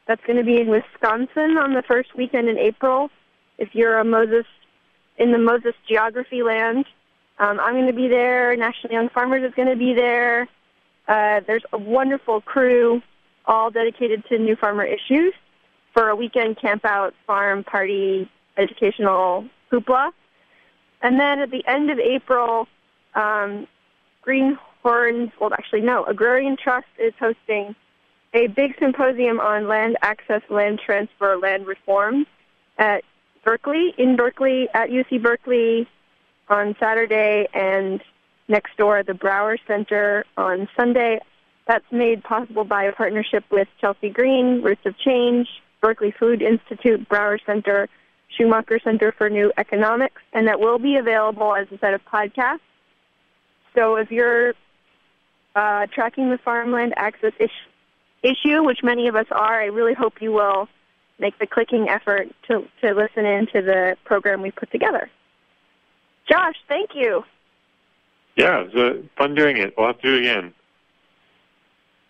That's 0.07 0.23
going 0.25 0.37
to 0.37 0.43
be 0.43 0.59
in 0.59 0.69
Wisconsin 0.69 1.57
on 1.57 1.73
the 1.73 1.83
first 1.83 2.15
weekend 2.15 2.47
in 2.47 2.57
April. 2.57 3.09
If 3.57 3.75
you're 3.75 3.99
a 3.99 4.05
Moses 4.05 4.45
in 5.17 5.31
the 5.31 5.37
Moses 5.37 5.73
geography 5.87 6.43
land, 6.43 6.85
um, 7.39 7.59
I'm 7.59 7.73
going 7.73 7.87
to 7.87 7.93
be 7.93 8.07
there. 8.07 8.55
National 8.55 8.93
Young 8.93 9.09
Farmers 9.09 9.43
is 9.43 9.53
going 9.53 9.67
to 9.67 9.75
be 9.75 9.93
there. 9.93 10.47
Uh, 11.07 11.41
there's 11.45 11.63
a 11.73 11.77
wonderful 11.77 12.41
crew, 12.41 13.01
all 13.45 13.69
dedicated 13.69 14.25
to 14.25 14.37
new 14.37 14.55
farmer 14.55 14.83
issues 14.83 15.33
for 15.93 16.09
a 16.09 16.15
weekend 16.15 16.57
camp 16.57 16.85
out, 16.85 17.13
farm, 17.25 17.63
party, 17.63 18.29
educational 18.57 19.45
hoopla. 19.71 20.11
And 21.01 21.19
then 21.19 21.39
at 21.39 21.51
the 21.51 21.65
end 21.67 21.89
of 21.89 21.99
April, 21.99 22.67
um, 23.13 23.67
Greenhorns, 24.21 25.31
well, 25.39 25.53
actually, 25.53 25.81
no, 25.81 26.03
Agrarian 26.05 26.57
Trust 26.57 26.87
is 26.97 27.13
hosting 27.19 27.75
a 28.33 28.47
big 28.47 28.75
symposium 28.79 29.39
on 29.39 29.67
land 29.67 29.97
access, 30.01 30.41
land 30.49 30.79
transfer, 30.85 31.37
land 31.37 31.65
reform 31.65 32.25
at 32.77 33.03
Berkeley, 33.43 33.93
in 33.97 34.15
Berkeley, 34.15 34.67
at 34.73 34.89
UC 34.89 35.21
Berkeley 35.21 35.87
on 36.49 36.75
Saturday, 36.79 37.47
and 37.53 38.01
next 38.47 38.75
door 38.77 38.97
at 38.97 39.07
the 39.07 39.13
Brower 39.13 39.57
Center 39.67 40.25
on 40.35 40.67
Sunday. 40.77 41.19
That's 41.67 41.85
made 41.91 42.23
possible 42.23 42.63
by 42.63 42.83
a 42.83 42.93
partnership 42.93 43.43
with 43.51 43.67
Chelsea 43.81 44.09
Green, 44.09 44.61
Roots 44.61 44.85
of 44.85 44.97
Change, 44.97 45.47
Berkeley 45.81 46.13
Food 46.17 46.41
Institute, 46.41 47.07
Brower 47.09 47.39
Center, 47.45 47.89
Schumacher 48.29 48.79
Center 48.83 49.13
for 49.17 49.29
New 49.29 49.51
Economics, 49.57 50.21
and 50.33 50.47
that 50.47 50.59
will 50.59 50.79
be 50.79 50.95
available 50.95 51.55
as 51.55 51.67
a 51.71 51.77
set 51.77 51.93
of 51.93 52.01
podcasts. 52.05 52.59
So 53.75 53.95
if 53.95 54.11
you're 54.11 54.53
uh, 55.55 55.87
tracking 55.93 56.29
the 56.29 56.37
farmland 56.37 56.93
access 56.97 57.33
ish- 57.39 57.51
issue, 58.23 58.63
which 58.63 58.83
many 58.83 59.07
of 59.07 59.15
us 59.15 59.27
are, 59.31 59.61
I 59.61 59.65
really 59.65 59.93
hope 59.93 60.21
you 60.21 60.31
will 60.31 60.67
make 61.19 61.37
the 61.39 61.47
clicking 61.47 61.89
effort 61.89 62.27
to, 62.47 62.67
to 62.81 62.93
listen 62.93 63.25
in 63.25 63.47
to 63.47 63.61
the 63.61 63.97
program 64.05 64.41
we 64.41 64.51
put 64.51 64.71
together. 64.71 65.09
Josh, 66.29 66.55
thank 66.67 66.91
you. 66.93 67.23
Yeah, 68.35 68.61
it 68.61 68.73
was 68.73 68.75
uh, 68.75 69.01
fun 69.17 69.33
doing 69.33 69.57
it. 69.57 69.73
We'll 69.77 69.87
have 69.87 69.99
to 69.99 70.07
do 70.07 70.15
it 70.15 70.19
again. 70.19 70.53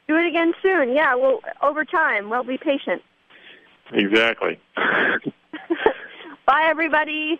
Do 0.07 0.15
it 0.15 0.25
again 0.25 0.53
soon. 0.61 0.93
Yeah, 0.93 1.15
well, 1.15 1.39
over 1.61 1.85
time. 1.85 2.29
We'll 2.29 2.43
be 2.43 2.57
patient. 2.57 3.01
Exactly. 3.93 4.59
Bye, 6.45 6.65
everybody. 6.65 7.39